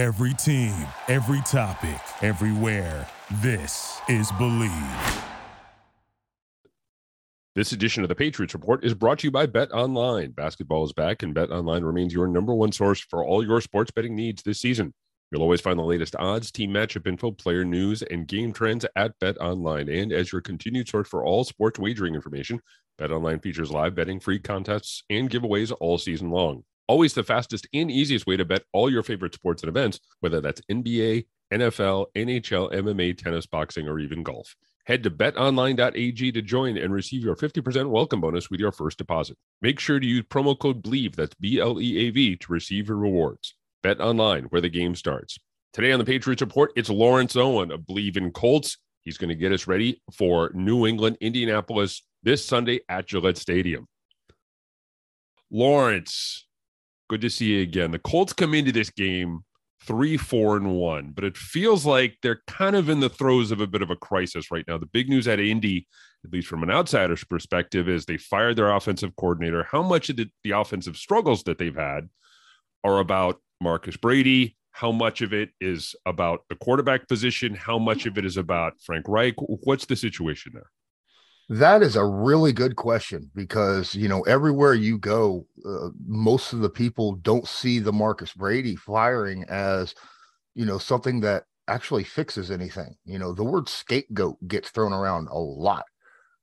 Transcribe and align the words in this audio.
Every 0.00 0.32
team, 0.32 0.72
every 1.08 1.42
topic, 1.42 2.00
everywhere. 2.22 3.06
This 3.42 4.00
is 4.08 4.32
Bleav. 4.32 5.24
This 7.54 7.72
edition 7.72 8.02
of 8.02 8.08
the 8.08 8.14
Patriots 8.14 8.54
Report 8.54 8.82
is 8.82 8.94
brought 8.94 9.18
to 9.18 9.26
you 9.26 9.30
by 9.30 9.44
Bet 9.44 9.70
Online. 9.72 10.30
Basketball 10.30 10.84
is 10.84 10.94
back, 10.94 11.22
and 11.22 11.34
Bet 11.34 11.50
Online 11.50 11.84
remains 11.84 12.14
your 12.14 12.28
number 12.28 12.54
one 12.54 12.72
source 12.72 12.98
for 12.98 13.22
all 13.22 13.44
your 13.44 13.60
sports 13.60 13.90
betting 13.90 14.16
needs 14.16 14.42
this 14.42 14.58
season. 14.58 14.94
You'll 15.30 15.42
always 15.42 15.60
find 15.60 15.78
the 15.78 15.82
latest 15.82 16.16
odds, 16.16 16.50
team 16.50 16.70
matchup 16.70 17.06
info, 17.06 17.32
player 17.32 17.66
news, 17.66 18.00
and 18.00 18.26
game 18.26 18.54
trends 18.54 18.86
at 18.96 19.12
Bet 19.20 19.36
Online. 19.36 19.90
And 19.90 20.14
as 20.14 20.32
your 20.32 20.40
continued 20.40 20.88
source 20.88 21.08
for 21.08 21.26
all 21.26 21.44
sports 21.44 21.78
wagering 21.78 22.14
information, 22.14 22.62
Bet 22.96 23.12
Online 23.12 23.38
features 23.38 23.70
live 23.70 23.94
betting, 23.96 24.18
free 24.18 24.38
contests, 24.38 25.02
and 25.10 25.28
giveaways 25.28 25.76
all 25.78 25.98
season 25.98 26.30
long. 26.30 26.64
Always 26.90 27.14
the 27.14 27.22
fastest 27.22 27.68
and 27.72 27.88
easiest 27.88 28.26
way 28.26 28.36
to 28.36 28.44
bet 28.44 28.64
all 28.72 28.90
your 28.90 29.04
favorite 29.04 29.32
sports 29.32 29.62
and 29.62 29.68
events, 29.68 30.00
whether 30.18 30.40
that's 30.40 30.60
NBA, 30.62 31.24
NFL, 31.52 32.06
NHL, 32.16 32.72
MMA, 32.72 33.16
tennis, 33.16 33.46
boxing, 33.46 33.86
or 33.86 34.00
even 34.00 34.24
golf. 34.24 34.56
Head 34.86 35.04
to 35.04 35.10
betonline.ag 35.12 36.32
to 36.32 36.42
join 36.42 36.76
and 36.76 36.92
receive 36.92 37.22
your 37.22 37.36
50% 37.36 37.88
welcome 37.88 38.20
bonus 38.20 38.50
with 38.50 38.58
your 38.58 38.72
first 38.72 38.98
deposit. 38.98 39.36
Make 39.62 39.78
sure 39.78 40.00
to 40.00 40.06
use 40.06 40.24
promo 40.24 40.58
code 40.58 40.82
BLEAV, 40.82 41.14
that's 41.14 41.36
B 41.36 41.60
L 41.60 41.80
E 41.80 42.08
A 42.08 42.10
V, 42.10 42.34
to 42.34 42.52
receive 42.52 42.88
your 42.88 42.96
rewards. 42.96 43.54
Bet 43.84 44.00
online, 44.00 44.46
where 44.46 44.60
the 44.60 44.68
game 44.68 44.96
starts. 44.96 45.38
Today 45.72 45.92
on 45.92 46.00
the 46.00 46.04
Patriots 46.04 46.42
Report, 46.42 46.72
it's 46.74 46.90
Lawrence 46.90 47.36
Owen 47.36 47.70
of 47.70 47.82
Bleav 47.82 48.16
in 48.16 48.32
Colts. 48.32 48.78
He's 49.02 49.16
going 49.16 49.28
to 49.28 49.36
get 49.36 49.52
us 49.52 49.68
ready 49.68 50.02
for 50.12 50.50
New 50.54 50.88
England, 50.88 51.18
Indianapolis 51.20 52.02
this 52.24 52.44
Sunday 52.44 52.80
at 52.88 53.06
Gillette 53.06 53.38
Stadium. 53.38 53.86
Lawrence, 55.52 56.48
good 57.10 57.20
to 57.20 57.28
see 57.28 57.46
you 57.46 57.62
again. 57.62 57.90
The 57.90 57.98
Colts 57.98 58.32
come 58.32 58.54
into 58.54 58.70
this 58.70 58.88
game 58.88 59.40
three, 59.82 60.16
four, 60.16 60.56
and 60.56 60.76
one, 60.76 61.10
but 61.12 61.24
it 61.24 61.36
feels 61.36 61.84
like 61.84 62.16
they're 62.22 62.40
kind 62.46 62.76
of 62.76 62.88
in 62.88 63.00
the 63.00 63.08
throes 63.08 63.50
of 63.50 63.60
a 63.60 63.66
bit 63.66 63.82
of 63.82 63.90
a 63.90 63.96
crisis 63.96 64.52
right 64.52 64.64
now. 64.68 64.78
The 64.78 64.86
big 64.86 65.08
news 65.08 65.26
at 65.26 65.40
Indy, 65.40 65.88
at 66.24 66.32
least 66.32 66.46
from 66.46 66.62
an 66.62 66.70
outsider's 66.70 67.24
perspective, 67.24 67.88
is 67.88 68.06
they 68.06 68.16
fired 68.16 68.54
their 68.54 68.70
offensive 68.70 69.16
coordinator. 69.16 69.64
How 69.64 69.82
much 69.82 70.08
of 70.08 70.18
the, 70.18 70.30
the 70.44 70.52
offensive 70.52 70.96
struggles 70.96 71.42
that 71.44 71.58
they've 71.58 71.74
had 71.74 72.08
are 72.84 73.00
about 73.00 73.40
Marcus 73.60 73.96
Brady? 73.96 74.56
How 74.70 74.92
much 74.92 75.20
of 75.20 75.32
it 75.32 75.50
is 75.60 75.96
about 76.06 76.44
the 76.48 76.54
quarterback 76.54 77.08
position? 77.08 77.56
How 77.56 77.76
much 77.76 78.06
of 78.06 78.18
it 78.18 78.24
is 78.24 78.36
about 78.36 78.74
Frank 78.84 79.06
Reich? 79.08 79.34
What's 79.38 79.86
the 79.86 79.96
situation 79.96 80.52
there? 80.54 80.70
That 81.50 81.82
is 81.82 81.96
a 81.96 82.04
really 82.06 82.52
good 82.52 82.76
question 82.76 83.30
because 83.34 83.94
you 83.94 84.08
know 84.08 84.22
everywhere 84.22 84.72
you 84.74 84.98
go, 84.98 85.46
uh, 85.66 85.88
most 86.06 86.52
of 86.52 86.60
the 86.60 86.70
people 86.70 87.16
don't 87.16 87.48
see 87.48 87.80
the 87.80 87.92
Marcus 87.92 88.32
Brady 88.32 88.76
firing 88.76 89.44
as 89.48 89.94
you 90.54 90.64
know 90.66 90.78
something 90.78 91.20
that 91.20 91.44
actually 91.68 92.04
fixes 92.04 92.50
anything. 92.52 92.96
You 93.04 93.18
know, 93.18 93.34
the 93.34 93.44
word 93.44 93.68
scapegoat 93.68 94.36
gets 94.48 94.70
thrown 94.70 94.92
around 94.92 95.28
a 95.28 95.38
lot 95.38 95.84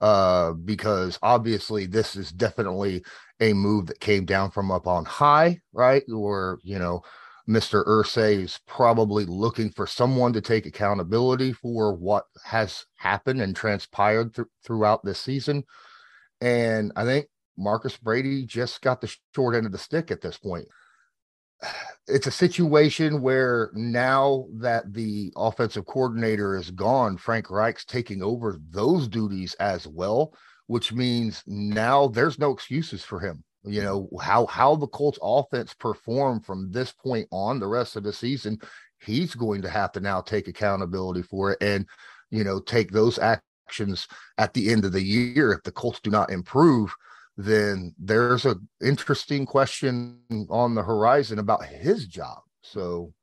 uh, 0.02 0.54
because 0.54 1.20
obviously 1.24 1.86
this 1.88 2.16
is 2.18 2.32
definitely 2.32 3.04
a 3.42 3.54
move 3.54 3.88
that 3.88 4.02
came 4.02 4.26
down 4.26 4.52
from 4.52 4.72
up 4.72 4.88
on 4.88 5.06
high, 5.06 5.62
right? 5.74 6.04
Or 6.14 6.60
you 6.64 6.80
know, 6.80 7.02
Mr. 7.48 7.86
Irsay 7.88 8.44
is 8.44 8.60
probably 8.68 9.24
looking 9.26 9.70
for 9.70 9.88
someone 9.88 10.34
to 10.34 10.42
take 10.42 10.66
accountability 10.66 11.54
for 11.54 11.94
what 11.94 12.26
has 12.44 12.86
happened 12.98 13.42
and 13.42 13.56
transpired 13.56 14.36
th- 14.36 14.48
throughout 14.66 15.04
this 15.06 15.20
season. 15.20 15.64
And 16.42 16.92
I 16.98 17.06
think 17.06 17.28
Marcus 17.58 17.96
Brady 17.96 18.46
just 18.46 18.82
got 18.82 19.00
the 19.00 19.14
short 19.34 19.56
end 19.56 19.66
of 19.66 19.72
the 19.72 19.78
stick 19.78 20.12
at 20.12 20.22
this 20.22 20.38
point. 20.38 20.68
It's 22.10 22.28
a 22.28 22.32
situation 22.32 23.22
where 23.22 23.70
now 23.74 24.46
that 24.62 24.94
the 24.94 25.34
offensive 25.36 25.86
coordinator 25.86 26.56
is 26.56 26.72
gone, 26.72 27.18
Frank 27.18 27.52
Reich's 27.52 27.84
taking 27.84 28.24
over 28.24 28.58
those 28.70 29.10
duties 29.10 29.56
as 29.56 29.86
well, 29.86 30.34
which 30.68 30.94
means 30.94 31.44
now 31.46 32.08
there's 32.08 32.40
no 32.40 32.52
excuses 32.52 33.04
for 33.04 33.20
him 33.20 33.44
you 33.68 33.82
know 33.82 34.10
how 34.22 34.46
how 34.48 34.76
the 34.76 34.88
Colts 34.88 35.20
offense 35.22 35.74
perform 35.74 36.42
from 36.42 36.72
this 36.72 36.92
point 36.92 37.28
on 37.32 37.60
the 37.60 37.68
rest 37.68 37.96
of 37.96 38.04
the 38.04 38.14
season 38.14 38.58
he's 39.00 39.36
going 39.36 39.62
to 39.62 39.70
have 39.70 39.92
to 39.92 40.00
now 40.00 40.22
take 40.22 40.48
accountability 40.48 41.22
for 41.22 41.52
it 41.52 41.58
and 41.62 41.86
you 42.32 42.44
know 42.44 42.60
take 42.60 42.92
those 42.92 43.20
actions 43.20 44.08
at 44.38 44.54
the 44.54 44.72
end 44.72 44.86
of 44.86 44.94
the 44.94 45.04
year. 45.04 45.52
If 45.52 45.64
the 45.64 45.72
Colts 45.72 46.00
do 46.00 46.10
not 46.10 46.32
improve 46.32 46.94
then 47.38 47.94
there's 48.00 48.46
a 48.46 48.56
interesting 48.82 49.46
question 49.46 50.20
on 50.50 50.74
the 50.74 50.82
horizon 50.82 51.38
about 51.38 51.64
his 51.64 52.08
job. 52.08 52.40
So 52.64 53.14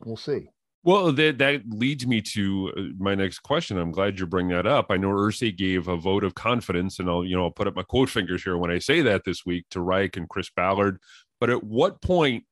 we'll 0.00 0.16
see 0.16 0.48
well, 0.88 1.12
that 1.12 1.36
that 1.36 1.64
leads 1.68 2.06
me 2.06 2.22
to 2.22 2.72
uh, 2.74 2.80
my 2.98 3.14
next 3.14 3.40
question. 3.40 3.76
I'm 3.76 3.90
glad 3.90 4.18
you 4.18 4.26
bring 4.26 4.48
that 4.48 4.66
up. 4.66 4.86
I 4.88 4.96
know 4.96 5.10
Irsay 5.10 5.54
gave 5.54 5.86
a 5.86 5.98
vote 5.98 6.24
of 6.24 6.34
confidence, 6.34 6.98
and 6.98 7.10
I'll 7.10 7.26
you 7.26 7.36
know 7.36 7.44
I'll 7.44 7.50
put 7.50 7.66
up 7.66 7.76
my 7.76 7.82
quote 7.82 8.08
fingers 8.08 8.42
here 8.42 8.56
when 8.56 8.70
I 8.70 8.78
say 8.78 9.02
that 9.02 9.24
this 9.26 9.44
week 9.44 9.66
to 9.72 9.82
Reich 9.82 10.16
and 10.16 10.26
Chris 10.30 10.48
Ballard. 10.48 10.98
But 11.40 11.50
at 11.50 11.62
what 11.62 12.00
point 12.00 12.44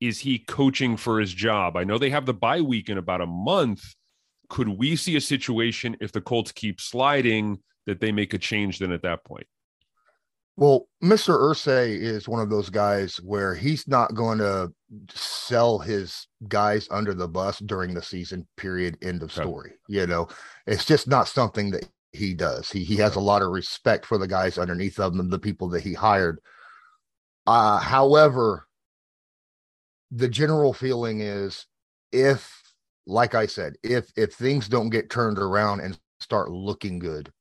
is 0.00 0.20
he 0.20 0.38
coaching 0.38 0.96
for 0.96 1.18
his 1.18 1.34
job? 1.34 1.76
I 1.76 1.82
know 1.82 1.98
they 1.98 2.10
have 2.10 2.26
the 2.26 2.32
bye 2.32 2.60
week 2.60 2.90
in 2.90 2.96
about 2.96 3.22
a 3.22 3.26
month. 3.26 3.82
Could 4.48 4.68
we 4.68 4.94
see 4.94 5.16
a 5.16 5.20
situation 5.20 5.96
if 6.00 6.12
the 6.12 6.20
Colts 6.20 6.52
keep 6.52 6.80
sliding 6.80 7.58
that 7.86 7.98
they 7.98 8.12
make 8.12 8.34
a 8.34 8.38
change 8.38 8.78
then 8.78 8.92
at 8.92 9.02
that 9.02 9.24
point? 9.24 9.48
Well, 10.56 10.86
Mr. 11.02 11.36
Irsay 11.36 11.98
is 12.00 12.28
one 12.28 12.40
of 12.40 12.50
those 12.50 12.70
guys 12.70 13.16
where 13.16 13.52
he's 13.52 13.88
not 13.88 14.14
going 14.14 14.38
to 14.38 14.72
sell 15.12 15.78
his 15.78 16.26
guys 16.48 16.88
under 16.90 17.14
the 17.14 17.28
bus 17.28 17.58
during 17.60 17.94
the 17.94 18.02
season 18.02 18.46
period 18.56 18.98
end 19.02 19.22
of 19.22 19.32
story. 19.32 19.72
You 19.88 20.06
know, 20.06 20.28
it's 20.66 20.84
just 20.84 21.08
not 21.08 21.28
something 21.28 21.70
that 21.70 21.88
he 22.12 22.34
does. 22.34 22.70
He 22.70 22.84
he 22.84 22.96
has 22.96 23.16
a 23.16 23.20
lot 23.20 23.42
of 23.42 23.50
respect 23.50 24.06
for 24.06 24.18
the 24.18 24.26
guys 24.26 24.58
underneath 24.58 24.98
of 24.98 25.14
him, 25.14 25.30
the 25.30 25.38
people 25.38 25.68
that 25.68 25.82
he 25.82 25.94
hired. 25.94 26.40
Uh, 27.46 27.78
however, 27.78 28.66
the 30.10 30.28
general 30.28 30.72
feeling 30.72 31.20
is 31.20 31.66
if 32.12 32.60
like 33.06 33.34
I 33.34 33.46
said, 33.46 33.74
if 33.82 34.10
if 34.16 34.34
things 34.34 34.68
don't 34.68 34.90
get 34.90 35.10
turned 35.10 35.38
around 35.38 35.80
and 35.80 35.98
start 36.20 36.50
looking 36.50 36.98
good, 36.98 37.32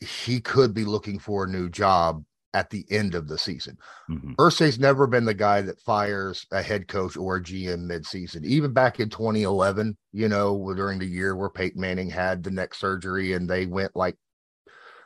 he 0.00 0.40
could 0.40 0.74
be 0.74 0.84
looking 0.84 1.18
for 1.18 1.44
a 1.44 1.48
new 1.48 1.68
job 1.68 2.24
at 2.54 2.70
the 2.70 2.84
end 2.90 3.14
of 3.14 3.28
the 3.28 3.38
season. 3.38 3.76
mm 4.10 4.20
hmm 4.20 4.78
never 4.78 5.06
been 5.06 5.24
the 5.24 5.34
guy 5.34 5.60
that 5.62 5.80
fires 5.80 6.46
a 6.52 6.62
head 6.62 6.86
coach 6.86 7.16
or 7.16 7.36
a 7.36 7.42
GM 7.42 7.88
midseason. 7.90 8.44
Even 8.44 8.72
back 8.72 9.00
in 9.00 9.10
2011, 9.10 9.96
you 10.12 10.28
know, 10.28 10.72
during 10.74 10.98
the 10.98 11.06
year 11.06 11.34
where 11.34 11.50
Peyton 11.50 11.80
Manning 11.80 12.10
had 12.10 12.42
the 12.42 12.50
neck 12.50 12.74
surgery 12.74 13.32
and 13.32 13.48
they 13.48 13.66
went 13.66 13.96
like 13.96 14.16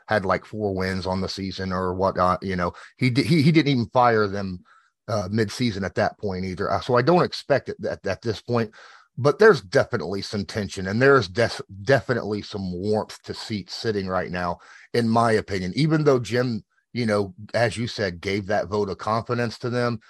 had 0.06 0.25
like 0.25 0.44
four 0.44 0.75
wins 0.75 1.06
on 1.06 1.20
the 1.20 1.28
season 1.28 1.72
or 1.72 1.94
whatnot, 1.94 2.42
you 2.42 2.56
know, 2.56 2.72
he 2.98 3.10
he 3.10 3.42
he 3.42 3.52
didn't 3.52 3.72
even 3.72 3.86
fire 3.86 4.26
them 4.28 4.60
uh, 5.08 5.28
midseason 5.28 5.84
at 5.84 5.94
that 5.94 6.19
point 6.19 6.44
either. 6.44 6.70
Uh, 6.70 6.81
so 6.81 6.97
I 6.97 7.02
don't 7.02 7.25
expect 7.25 7.69
it 7.69 7.76
at, 7.84 8.06
at 8.06 8.22
this 8.22 8.41
point. 8.41 8.70
But 9.19 9.38
there's 9.38 9.60
definitely 9.60 10.22
some 10.22 10.47
tension 10.47 10.86
and 10.86 11.00
there's 11.00 11.28
def- 11.28 11.60
definitely 11.82 12.41
some 12.41 12.72
warmth 12.72 13.22
to 13.25 13.34
seats 13.34 13.75
sitting 13.75 14.06
right 14.06 14.31
now, 14.31 14.58
in 14.94 15.06
my 15.06 15.32
opinion. 15.32 15.72
Even 15.76 16.02
though 16.04 16.19
Jim 16.19 16.64
you 16.92 17.06
know, 17.06 17.34
as 17.54 17.76
you 17.76 17.86
said, 17.86 18.20
gave 18.20 18.47
that 18.47 18.69
vote 18.69 18.88
of 18.88 18.98
confidence 18.98 19.58
to 19.58 19.70
them. 19.70 20.00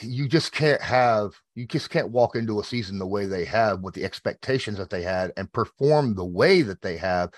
You 0.00 0.28
just 0.28 0.52
can't 0.52 0.80
have, 0.80 1.32
you 1.54 1.66
just 1.66 1.90
can't 1.90 2.10
walk 2.10 2.36
into 2.36 2.60
a 2.60 2.64
season 2.64 2.98
the 2.98 3.06
way 3.06 3.26
they 3.26 3.44
have 3.46 3.80
with 3.80 3.94
the 3.94 4.04
expectations 4.04 4.78
that 4.78 4.90
they 4.90 5.02
had 5.02 5.32
and 5.36 5.52
perform 5.52 6.14
the 6.14 6.24
way 6.24 6.62
that 6.62 6.82
they 6.82 6.96
have 6.98 7.30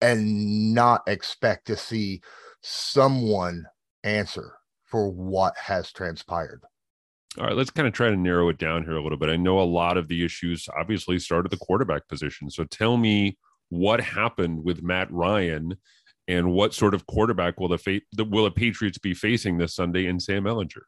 and 0.00 0.74
not 0.74 1.02
expect 1.06 1.66
to 1.68 1.76
see 1.76 2.20
someone 2.62 3.66
answer 4.02 4.54
for 4.84 5.08
what 5.08 5.56
has 5.56 5.92
transpired. 5.92 6.62
All 7.38 7.46
right, 7.46 7.56
let's 7.56 7.70
kind 7.70 7.88
of 7.88 7.94
try 7.94 8.10
to 8.10 8.16
narrow 8.16 8.48
it 8.48 8.58
down 8.58 8.84
here 8.84 8.96
a 8.96 9.02
little 9.02 9.18
bit. 9.18 9.28
I 9.28 9.36
know 9.36 9.58
a 9.58 9.62
lot 9.62 9.96
of 9.96 10.06
the 10.06 10.24
issues 10.24 10.68
obviously 10.76 11.18
started 11.18 11.50
the 11.50 11.56
quarterback 11.56 12.06
position. 12.06 12.48
So 12.48 12.64
tell 12.64 12.96
me 12.96 13.36
what 13.70 14.00
happened 14.00 14.62
with 14.62 14.82
Matt 14.82 15.10
Ryan 15.10 15.76
and 16.28 16.52
what 16.52 16.74
sort 16.74 16.94
of 16.94 17.06
quarterback 17.06 17.60
will 17.60 17.68
the 17.68 17.78
fate 17.78 18.04
will 18.16 18.44
the 18.44 18.50
Patriots 18.50 18.98
be 18.98 19.14
facing 19.14 19.58
this 19.58 19.74
Sunday 19.74 20.06
in 20.06 20.20
Sam 20.20 20.44
Ehlinger? 20.44 20.82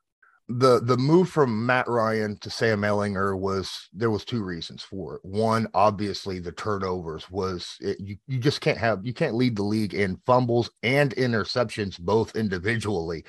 The 0.48 0.80
the 0.80 0.96
move 0.96 1.28
from 1.28 1.66
Matt 1.66 1.88
Ryan 1.88 2.38
to 2.38 2.50
Sam 2.50 2.82
Ehlinger 2.82 3.38
was 3.38 3.88
there 3.92 4.10
was 4.10 4.24
two 4.24 4.44
reasons 4.44 4.82
for 4.82 5.16
it. 5.16 5.24
One, 5.24 5.66
obviously 5.74 6.38
the 6.38 6.52
turnovers 6.52 7.28
was 7.30 7.76
it, 7.80 7.98
you 8.00 8.16
you 8.28 8.38
just 8.38 8.60
can't 8.60 8.78
have 8.78 9.04
you 9.04 9.12
can't 9.12 9.34
lead 9.34 9.56
the 9.56 9.64
league 9.64 9.94
in 9.94 10.20
fumbles 10.24 10.70
and 10.82 11.14
interceptions 11.16 11.98
both 11.98 12.36
individually 12.36 13.24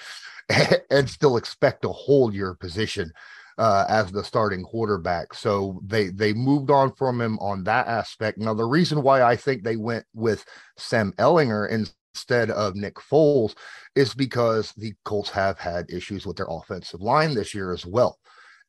and 0.92 1.10
still 1.10 1.38
expect 1.38 1.82
to 1.82 1.90
hold 1.90 2.34
your 2.34 2.54
position 2.54 3.12
uh, 3.58 3.86
as 3.90 4.12
the 4.12 4.24
starting 4.24 4.64
quarterback. 4.64 5.34
So 5.34 5.82
they 5.86 6.10
they 6.10 6.34
moved 6.34 6.70
on 6.70 6.94
from 6.94 7.20
him 7.20 7.40
on 7.40 7.64
that 7.64 7.88
aspect. 7.88 8.38
Now 8.38 8.54
the 8.54 8.66
reason 8.66 9.02
why 9.02 9.24
I 9.24 9.36
think 9.36 9.64
they 9.64 9.76
went 9.76 10.06
with 10.14 10.46
Sam 10.78 11.14
Ehlinger 11.18 11.70
instead 12.18 12.50
of 12.50 12.76
Nick 12.76 12.96
Foles 12.96 13.56
is 13.96 14.16
because 14.16 14.74
the 14.74 14.94
Colts 15.06 15.30
have 15.30 15.60
had 15.60 15.92
issues 15.92 16.26
with 16.26 16.36
their 16.36 16.48
offensive 16.50 17.00
line 17.00 17.36
this 17.36 17.54
year 17.54 17.72
as 17.72 17.86
well. 17.86 18.18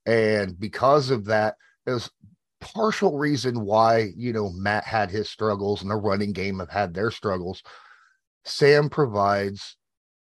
And 0.04 0.58
because 0.60 1.10
of 1.10 1.24
that, 1.26 1.56
is 1.86 2.10
partial 2.60 3.16
reason 3.16 3.64
why 3.64 4.10
you 4.16 4.34
know 4.34 4.50
Matt 4.50 4.84
had 4.84 5.10
his 5.10 5.30
struggles 5.30 5.80
and 5.80 5.90
the 5.90 5.96
running 5.96 6.32
game 6.32 6.58
have 6.58 6.68
had 6.68 6.92
their 6.92 7.10
struggles. 7.10 7.62
Sam 8.44 8.90
provides 8.90 9.76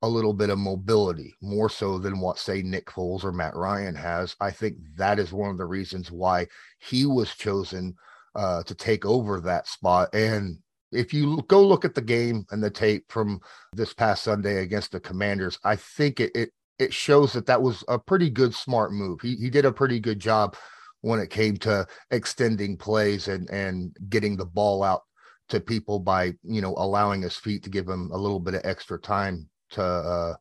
a 0.02 0.08
little 0.08 0.34
bit 0.34 0.50
of 0.50 0.58
mobility 0.58 1.34
more 1.40 1.70
so 1.70 1.98
than 1.98 2.20
what 2.20 2.38
say 2.38 2.60
Nick 2.60 2.86
Foles 2.86 3.24
or 3.24 3.32
Matt 3.32 3.56
Ryan 3.56 3.94
has. 3.94 4.36
I 4.38 4.50
think 4.50 4.76
that 4.96 5.18
is 5.18 5.32
one 5.32 5.48
of 5.48 5.56
the 5.56 5.64
reasons 5.64 6.12
why 6.12 6.46
he 6.78 7.06
was 7.06 7.34
chosen 7.34 7.94
uh, 8.34 8.62
to 8.64 8.74
take 8.74 9.06
over 9.06 9.40
that 9.40 9.66
spot. 9.66 10.14
And 10.14 10.58
if 10.94 11.12
you 11.12 11.42
go 11.48 11.66
look 11.66 11.84
at 11.84 11.94
the 11.94 12.02
game 12.02 12.44
and 12.50 12.62
the 12.62 12.70
tape 12.70 13.04
from 13.08 13.40
this 13.72 13.92
past 13.92 14.22
Sunday 14.22 14.62
against 14.62 14.92
the 14.92 15.00
Commanders, 15.00 15.58
I 15.64 15.76
think 15.76 16.20
it 16.20 16.32
it, 16.34 16.50
it 16.78 16.92
shows 16.92 17.32
that 17.32 17.46
that 17.46 17.62
was 17.62 17.84
a 17.88 17.98
pretty 17.98 18.30
good 18.30 18.54
smart 18.54 18.92
move. 18.92 19.20
He 19.20 19.36
he 19.36 19.50
did 19.50 19.64
a 19.64 19.72
pretty 19.72 20.00
good 20.00 20.20
job 20.20 20.56
when 21.00 21.20
it 21.20 21.30
came 21.30 21.56
to 21.58 21.86
extending 22.10 22.76
plays 22.76 23.28
and 23.28 23.48
and 23.50 23.96
getting 24.08 24.36
the 24.36 24.46
ball 24.46 24.82
out 24.82 25.02
to 25.48 25.60
people 25.60 25.98
by 25.98 26.32
you 26.42 26.60
know 26.60 26.74
allowing 26.78 27.22
his 27.22 27.36
feet 27.36 27.62
to 27.64 27.70
give 27.70 27.88
him 27.88 28.10
a 28.12 28.16
little 28.16 28.40
bit 28.40 28.54
of 28.54 28.62
extra 28.64 28.98
time 28.98 29.48
to 29.70 29.82
uh, 29.82 30.34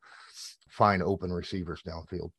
find 0.70 1.04
open 1.04 1.32
receivers 1.32 1.82
downfield. 1.86 2.32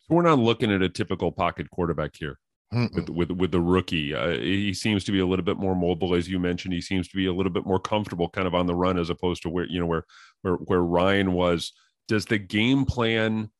So 0.00 0.14
we're 0.16 0.22
not 0.22 0.38
looking 0.38 0.70
at 0.70 0.82
a 0.82 0.88
typical 0.88 1.32
pocket 1.32 1.70
quarterback 1.70 2.10
here. 2.14 2.38
With, 2.72 3.08
with 3.08 3.30
with 3.30 3.50
the 3.52 3.60
rookie, 3.60 4.14
uh, 4.14 4.30
he 4.30 4.74
seems 4.74 5.04
to 5.04 5.12
be 5.12 5.20
a 5.20 5.26
little 5.26 5.44
bit 5.44 5.58
more 5.58 5.76
mobile, 5.76 6.12
as 6.14 6.28
you 6.28 6.40
mentioned. 6.40 6.74
He 6.74 6.80
seems 6.80 7.06
to 7.06 7.16
be 7.16 7.26
a 7.26 7.32
little 7.32 7.52
bit 7.52 7.64
more 7.64 7.78
comfortable, 7.78 8.28
kind 8.28 8.48
of 8.48 8.54
on 8.54 8.66
the 8.66 8.74
run, 8.74 8.98
as 8.98 9.10
opposed 9.10 9.42
to 9.42 9.48
where 9.48 9.66
you 9.66 9.78
know 9.78 9.86
where 9.86 10.04
where 10.42 10.54
where 10.54 10.82
Ryan 10.82 11.32
was. 11.34 11.72
Does 12.08 12.26
the 12.26 12.38
game 12.38 12.84
plan 12.84 13.50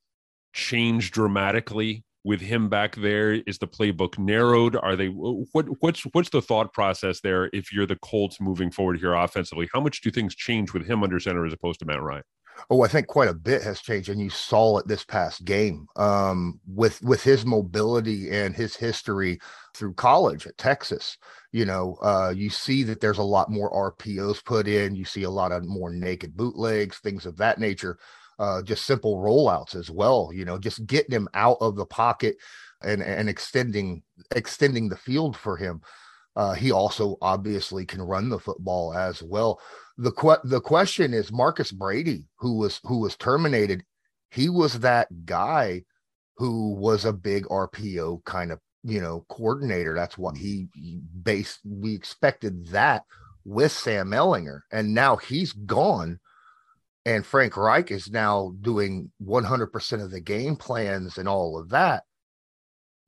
change 0.53 1.13
dramatically 1.13 2.05
with 2.25 2.41
him 2.41 2.69
back 2.69 2.97
there? 2.97 3.35
Is 3.35 3.59
the 3.59 3.69
playbook 3.69 4.19
narrowed? 4.19 4.75
Are 4.77 4.97
they 4.97 5.09
what 5.09 5.67
what's 5.81 6.03
what's 6.13 6.31
the 6.31 6.43
thought 6.43 6.73
process 6.73 7.21
there 7.21 7.51
if 7.53 7.73
you're 7.73 7.87
the 7.87 7.97
Colts 7.97 8.41
moving 8.41 8.73
forward 8.73 8.99
here 8.99 9.15
offensively? 9.15 9.69
How 9.73 9.81
much 9.81 10.01
do 10.01 10.11
things 10.11 10.35
change 10.35 10.73
with 10.73 10.87
him 10.87 11.05
under 11.05 11.21
center 11.21 11.47
as 11.47 11.53
opposed 11.53 11.79
to 11.81 11.87
Matt 11.87 12.03
Ryan? 12.03 12.25
Oh, 12.71 12.83
I 12.83 12.89
think 12.89 13.07
quite 13.07 13.29
a 13.29 13.35
bit 13.35 13.63
has 13.63 13.81
changed, 13.81 14.09
and 14.09 14.21
you 14.21 14.31
saw 14.31 14.79
it 14.79 14.87
this 14.87 15.05
past 15.05 15.45
game 15.45 15.87
um, 15.97 16.61
with 16.67 17.03
with 17.03 17.23
his 17.23 17.45
mobility 17.45 18.31
and 18.31 18.55
his 18.55 18.77
history 18.77 19.39
through 19.75 19.95
college 19.95 20.47
at 20.47 20.57
Texas. 20.59 21.19
You 21.53 21.65
know, 21.65 21.99
uh, 22.03 22.33
you 22.35 22.51
see 22.51 22.83
that 22.85 23.01
there's 23.01 23.19
a 23.19 23.23
lot 23.23 23.51
more 23.51 23.71
RPOs 23.71 24.41
put 24.45 24.67
in. 24.69 24.95
You 24.95 25.05
see 25.05 25.25
a 25.25 25.31
lot 25.31 25.53
of 25.53 25.65
more 25.65 25.91
naked 25.91 26.37
bootlegs, 26.37 26.99
things 26.99 27.27
of 27.27 27.37
that 27.39 27.59
nature. 27.59 27.99
Uh, 28.39 28.63
just 28.63 28.85
simple 28.87 29.19
rollouts 29.19 29.75
as 29.77 29.91
well. 29.91 30.31
You 30.33 30.45
know, 30.45 30.59
just 30.59 30.87
getting 30.87 31.15
him 31.15 31.29
out 31.35 31.59
of 31.61 31.77
the 31.77 31.87
pocket 31.87 32.37
and 32.83 33.03
and 33.03 33.29
extending 33.29 34.03
extending 34.35 34.89
the 34.89 34.97
field 34.97 35.37
for 35.37 35.57
him. 35.57 35.81
Uh, 36.37 36.53
he 36.53 36.73
also 36.73 37.17
obviously 37.23 37.87
can 37.87 38.03
run 38.03 38.29
the 38.29 38.39
football 38.39 38.93
as 38.93 39.23
well 39.23 39.61
the 39.97 40.13
que- 40.13 40.43
the 40.45 40.61
question 40.61 41.15
is 41.15 41.33
Marcus 41.33 41.73
Brady, 41.73 42.25
who 42.39 42.59
was 42.59 42.81
who 42.85 43.01
was 43.01 43.17
terminated. 43.17 43.85
He 44.31 44.49
was 44.49 44.81
that 44.81 45.27
guy 45.27 45.85
who 46.37 46.75
was 46.75 47.05
a 47.05 47.13
big 47.13 47.45
RPO 47.47 48.25
kind 48.25 48.51
of 48.51 48.59
you 48.83 49.01
know 49.01 49.25
coordinator. 49.29 49.95
That's 49.95 50.19
what 50.19 50.37
he, 50.37 50.69
based. 51.23 51.61
We 51.65 51.95
expected 51.95 52.69
that 52.69 53.05
with 53.45 53.73
Sam 53.73 54.11
Ehlinger, 54.11 54.61
and 54.73 54.95
now 54.95 55.17
he's 55.17 55.53
gone. 55.53 56.21
And 57.07 57.27
Frank 57.27 57.57
Reich 57.59 57.91
is 57.91 58.11
now 58.11 58.55
doing 58.63 59.13
100% 59.23 60.03
of 60.03 60.11
the 60.11 60.23
game 60.23 60.57
plans 60.57 61.19
and 61.19 61.29
all 61.29 61.59
of 61.59 61.69
that 61.69 62.05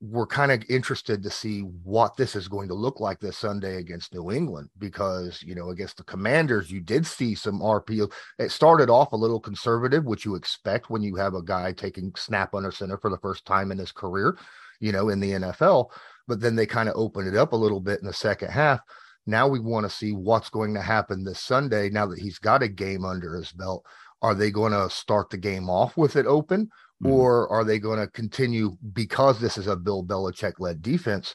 we're 0.01 0.27
kind 0.27 0.53
of 0.53 0.63
interested 0.69 1.23
to 1.23 1.31
see 1.31 1.61
what 1.61 2.17
this 2.17 2.37
is 2.37 2.49
going 2.49 2.69
to 2.69 2.75
look 2.75 3.01
like 3.01 3.19
this 3.19 3.39
Sunday 3.39 3.77
against 3.77 4.13
New 4.13 4.31
England 4.31 4.69
because 4.79 5.43
you 5.43 5.55
know 5.55 5.71
against 5.71 5.97
the 5.97 6.05
Commanders 6.05 6.71
you 6.71 6.81
did 6.81 7.07
see 7.07 7.35
some 7.35 7.61
RPO. 7.61 8.13
It 8.39 8.53
started 8.53 8.91
off 8.91 9.13
a 9.13 9.17
little 9.17 9.41
conservative, 9.41 10.05
which 10.05 10.25
you 10.25 10.35
expect 10.35 10.91
when 10.91 11.03
you 11.03 11.17
have 11.17 11.35
a 11.35 11.43
guy 11.43 11.73
taking 11.73 12.13
snap 12.15 12.55
under 12.55 12.71
center 12.71 12.99
for 12.99 13.11
the 13.11 13.19
first 13.19 13.47
time 13.47 13.73
in 13.73 13.79
his 13.79 13.93
career, 13.93 14.37
you 14.81 14.93
know, 14.93 15.09
in 15.09 15.19
the 15.19 15.33
NFL. 15.33 15.91
But 16.29 16.41
then 16.41 16.57
they 16.57 16.67
kind 16.67 16.89
of 16.89 16.97
opened 16.97 17.29
it 17.29 17.37
up 17.37 17.53
a 17.53 17.57
little 17.57 17.81
bit 17.81 18.01
in 18.01 18.07
the 18.07 18.13
second 18.13 18.51
half. 18.51 18.81
Now 19.27 19.49
we 19.49 19.61
want 19.61 19.85
to 19.85 19.91
see 19.91 20.13
what's 20.13 20.51
going 20.51 20.75
to 20.75 20.83
happen 20.83 21.25
this 21.25 21.41
Sunday. 21.41 21.89
Now 21.89 22.07
that 22.07 22.19
he's 22.19 22.39
got 22.39 22.63
a 22.63 22.69
game 22.69 23.05
under 23.05 23.35
his 23.35 23.51
belt, 23.51 23.85
are 24.23 24.35
they 24.35 24.51
going 24.51 24.73
to 24.73 24.91
start 24.91 25.31
the 25.31 25.37
game 25.37 25.71
off 25.71 25.97
with 25.97 26.17
it 26.17 26.27
open? 26.27 26.71
Mm-hmm. 27.03 27.13
Or 27.13 27.49
are 27.51 27.65
they 27.65 27.79
going 27.79 27.99
to 27.99 28.07
continue 28.07 28.77
because 28.93 29.39
this 29.39 29.59
is 29.59 29.67
a 29.67 29.77
Bill 29.77 30.05
Belichick 30.05 30.55
led 30.59 30.83
defense? 30.83 31.35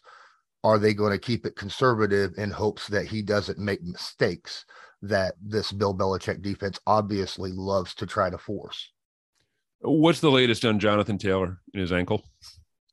Are 0.63 0.79
they 0.79 0.93
going 0.93 1.11
to 1.11 1.19
keep 1.19 1.45
it 1.45 1.55
conservative 1.55 2.33
in 2.37 2.51
hopes 2.51 2.87
that 2.87 3.07
he 3.07 3.21
doesn't 3.21 3.59
make 3.59 3.83
mistakes 3.83 4.65
that 5.01 5.33
this 5.41 5.71
Bill 5.71 5.95
Belichick 5.95 6.41
defense 6.41 6.79
obviously 6.85 7.51
loves 7.51 7.93
to 7.95 8.05
try 8.05 8.29
to 8.29 8.37
force? 8.37 8.91
What's 9.81 10.19
the 10.19 10.29
latest 10.29 10.63
on 10.65 10.79
Jonathan 10.79 11.17
Taylor 11.17 11.59
in 11.73 11.79
his 11.79 11.91
ankle? 11.91 12.23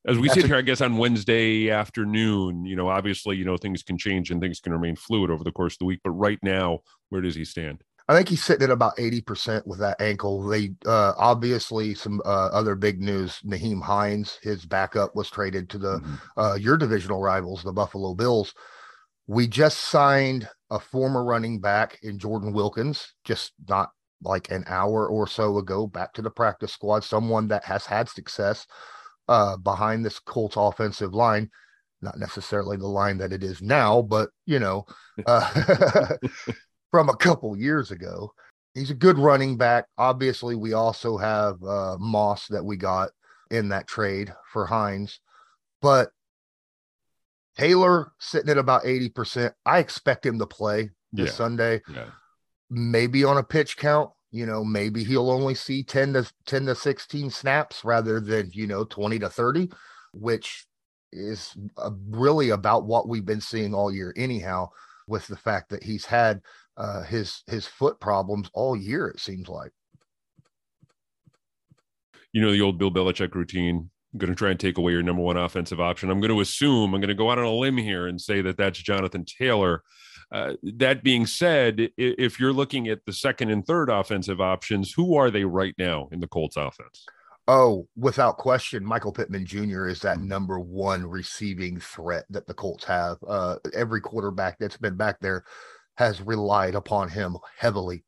As 0.07 0.17
we 0.17 0.27
That's 0.27 0.41
sit 0.41 0.47
here, 0.47 0.55
I 0.55 0.61
guess 0.61 0.81
on 0.81 0.97
Wednesday 0.97 1.69
afternoon, 1.69 2.65
you 2.65 2.75
know, 2.75 2.87
obviously, 2.87 3.35
you 3.35 3.45
know, 3.45 3.57
things 3.57 3.83
can 3.83 3.97
change 3.97 4.31
and 4.31 4.41
things 4.41 4.59
can 4.59 4.73
remain 4.73 4.95
fluid 4.95 5.29
over 5.29 5.43
the 5.43 5.51
course 5.51 5.73
of 5.75 5.79
the 5.79 5.85
week. 5.85 5.99
But 6.03 6.11
right 6.11 6.39
now, 6.41 6.79
where 7.09 7.21
does 7.21 7.35
he 7.35 7.45
stand? 7.45 7.83
I 8.09 8.15
think 8.15 8.27
he's 8.27 8.43
sitting 8.43 8.63
at 8.63 8.71
about 8.71 8.97
80% 8.97 9.67
with 9.67 9.77
that 9.79 10.01
ankle. 10.01 10.41
They 10.47 10.71
uh, 10.83 11.13
obviously 11.15 11.93
some 11.93 12.21
uh, 12.25 12.49
other 12.51 12.73
big 12.73 12.99
news. 12.99 13.39
Nyheim 13.45 13.83
Hines, 13.83 14.39
his 14.41 14.65
backup, 14.65 15.15
was 15.15 15.29
traded 15.29 15.69
to 15.69 15.77
the 15.77 15.99
mm-hmm. 15.99 16.15
uh, 16.35 16.55
your 16.55 16.75
divisional 16.75 17.21
rivals, 17.21 17.61
the 17.61 17.71
Buffalo 17.71 18.15
Bills. 18.15 18.55
We 19.27 19.45
just 19.45 19.77
signed 19.77 20.49
a 20.71 20.79
former 20.79 21.23
running 21.23 21.61
back 21.61 21.99
in 22.01 22.17
Jordan 22.17 22.51
Wilkins, 22.51 23.13
just 23.25 23.53
not 23.67 23.91
like 24.23 24.49
an 24.49 24.63
hour 24.65 25.07
or 25.07 25.27
so 25.27 25.59
ago, 25.59 25.85
back 25.85 26.13
to 26.13 26.23
the 26.23 26.31
practice 26.31 26.73
squad. 26.73 27.03
Someone 27.03 27.47
that 27.49 27.63
has 27.63 27.85
had 27.85 28.09
success 28.09 28.65
uh, 29.27 29.55
behind 29.57 30.03
this 30.03 30.17
Colts 30.17 30.55
offensive 30.57 31.13
line 31.13 31.51
not 32.01 32.17
necessarily 32.17 32.77
the 32.77 32.87
line 32.87 33.17
that 33.17 33.33
it 33.33 33.43
is 33.43 33.61
now, 33.61 34.01
but 34.01 34.29
you 34.45 34.59
know, 34.59 34.85
uh, 35.25 36.15
from 36.91 37.09
a 37.09 37.15
couple 37.15 37.57
years 37.57 37.91
ago. 37.91 38.33
He's 38.73 38.91
a 38.91 38.95
good 38.95 39.17
running 39.17 39.57
back. 39.57 39.85
Obviously, 39.97 40.55
we 40.55 40.73
also 40.73 41.17
have 41.17 41.61
uh, 41.63 41.97
Moss 41.99 42.47
that 42.47 42.63
we 42.63 42.77
got 42.77 43.09
in 43.51 43.69
that 43.69 43.87
trade 43.87 44.33
for 44.51 44.65
Hines, 44.65 45.19
but 45.81 46.11
Taylor 47.57 48.11
sitting 48.19 48.49
at 48.49 48.57
about 48.57 48.83
80%. 48.83 49.51
I 49.65 49.79
expect 49.79 50.25
him 50.25 50.39
to 50.39 50.45
play 50.45 50.91
this 51.11 51.31
yeah. 51.31 51.33
Sunday. 51.33 51.81
Yeah. 51.93 52.05
Maybe 52.69 53.23
on 53.23 53.37
a 53.37 53.43
pitch 53.43 53.75
count, 53.77 54.11
you 54.31 54.45
know, 54.45 54.63
maybe 54.63 55.03
he'll 55.03 55.31
only 55.31 55.55
see 55.55 55.83
10 55.83 56.13
to 56.13 56.31
10 56.45 56.67
to 56.67 56.75
16 56.75 57.31
snaps 57.31 57.83
rather 57.83 58.19
than, 58.19 58.51
you 58.53 58.67
know, 58.67 58.83
20 58.85 59.19
to 59.19 59.29
30, 59.29 59.71
which 60.13 60.67
is 61.11 61.55
really 62.09 62.51
about 62.51 62.85
what 62.85 63.07
we've 63.07 63.25
been 63.25 63.41
seeing 63.41 63.73
all 63.73 63.91
year 63.91 64.13
anyhow 64.15 64.69
with 65.07 65.25
the 65.27 65.35
fact 65.35 65.69
that 65.69 65.83
he's 65.83 66.05
had 66.05 66.41
uh, 66.79 67.03
his 67.03 67.43
his 67.47 67.67
foot 67.67 67.99
problems 67.99 68.49
all 68.53 68.75
year. 68.75 69.07
It 69.07 69.19
seems 69.19 69.49
like. 69.49 69.71
You 72.31 72.41
know 72.41 72.51
the 72.51 72.61
old 72.61 72.77
Bill 72.77 72.91
Belichick 72.91 73.35
routine. 73.35 73.89
I'm 74.13 74.17
going 74.17 74.31
to 74.31 74.35
try 74.35 74.49
and 74.49 74.59
take 74.59 74.77
away 74.77 74.93
your 74.93 75.03
number 75.03 75.21
one 75.21 75.37
offensive 75.37 75.79
option. 75.79 76.09
I'm 76.09 76.19
going 76.19 76.33
to 76.33 76.41
assume 76.41 76.93
I'm 76.93 77.01
going 77.01 77.09
to 77.09 77.15
go 77.15 77.29
out 77.29 77.37
on 77.37 77.45
a 77.45 77.51
limb 77.51 77.77
here 77.77 78.07
and 78.07 78.19
say 78.19 78.41
that 78.41 78.57
that's 78.57 78.79
Jonathan 78.79 79.23
Taylor. 79.23 79.83
Uh, 80.31 80.53
that 80.63 81.03
being 81.03 81.27
said, 81.27 81.89
if 81.97 82.39
you're 82.39 82.53
looking 82.53 82.87
at 82.87 83.05
the 83.05 83.13
second 83.13 83.49
and 83.51 83.65
third 83.65 83.89
offensive 83.89 84.41
options, 84.41 84.93
who 84.93 85.15
are 85.15 85.29
they 85.29 85.43
right 85.43 85.75
now 85.77 86.07
in 86.11 86.19
the 86.19 86.27
Colts 86.27 86.57
offense? 86.57 87.05
Oh, 87.47 87.87
without 87.95 88.37
question, 88.37 88.85
Michael 88.85 89.11
Pittman 89.11 89.45
Jr. 89.45 89.87
is 89.87 89.99
that 90.01 90.19
number 90.19 90.59
one 90.59 91.03
receiving 91.05 91.79
threat 91.79 92.25
that 92.29 92.45
the 92.45 92.53
Colts 92.53 92.83
have. 92.85 93.17
Uh, 93.27 93.55
every 93.73 94.01
quarterback 94.01 94.57
that's 94.59 94.77
been 94.77 94.95
back 94.95 95.19
there 95.19 95.43
has 95.99 96.21
relied 96.21 96.75
upon 96.75 97.09
him 97.09 97.35
heavily. 97.57 98.05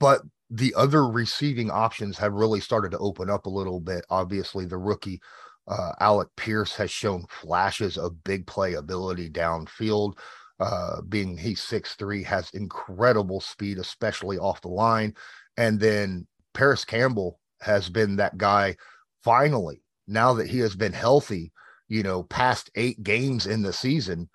But 0.00 0.22
the 0.50 0.74
other 0.74 1.06
receiving 1.06 1.70
options 1.70 2.18
have 2.18 2.32
really 2.32 2.58
started 2.58 2.90
to 2.90 2.98
open 2.98 3.30
up 3.30 3.46
a 3.46 3.56
little 3.58 3.78
bit. 3.78 4.04
Obviously, 4.10 4.66
the 4.66 4.76
rookie 4.76 5.20
uh, 5.68 5.92
Alec 6.00 6.28
Pierce 6.36 6.74
has 6.74 6.90
shown 6.90 7.26
flashes 7.28 7.96
of 7.96 8.24
big 8.24 8.44
play 8.48 8.74
ability 8.74 9.30
downfield. 9.30 10.18
Uh, 10.58 11.00
being 11.02 11.38
he's 11.38 11.62
six 11.62 11.94
three, 11.94 12.24
has 12.24 12.50
incredible 12.50 13.40
speed, 13.40 13.78
especially 13.78 14.36
off 14.36 14.60
the 14.60 14.68
line. 14.68 15.14
And 15.56 15.78
then 15.78 16.26
Parris 16.54 16.84
Campbell 16.84 17.38
has 17.60 17.88
been 17.88 18.16
that 18.16 18.36
guy 18.36 18.76
finally, 19.22 19.84
now 20.08 20.34
that 20.34 20.48
he 20.48 20.58
has 20.58 20.74
been 20.74 20.92
healthy, 20.92 21.52
you 21.86 22.02
know, 22.02 22.24
past 22.24 22.68
eight 22.74 23.00
games 23.04 23.46
in 23.46 23.62
the 23.62 23.72
season, 23.72 24.28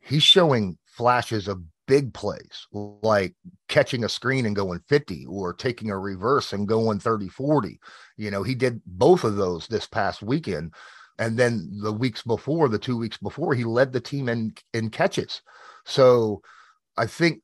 he's 0.00 0.24
showing 0.24 0.76
flashes 0.96 1.48
of 1.48 1.62
big 1.86 2.12
plays 2.14 2.66
like 2.72 3.34
catching 3.68 4.04
a 4.04 4.08
screen 4.08 4.44
and 4.46 4.56
going 4.56 4.80
50 4.88 5.26
or 5.28 5.52
taking 5.52 5.90
a 5.90 5.98
reverse 5.98 6.52
and 6.52 6.66
going 6.66 6.98
30 6.98 7.28
40 7.28 7.78
you 8.16 8.30
know 8.30 8.42
he 8.42 8.54
did 8.56 8.80
both 8.86 9.22
of 9.22 9.36
those 9.36 9.68
this 9.68 9.86
past 9.86 10.22
weekend 10.22 10.74
And 11.18 11.38
then 11.38 11.70
the 11.82 11.92
weeks 11.92 12.22
before, 12.22 12.68
the 12.68 12.78
two 12.78 12.96
weeks 12.98 13.18
before, 13.18 13.54
he 13.54 13.64
led 13.64 13.92
the 13.92 14.00
team 14.00 14.28
in 14.28 14.54
in 14.74 14.90
catches. 14.90 15.42
So 15.86 16.42
I 16.96 17.06
think 17.06 17.42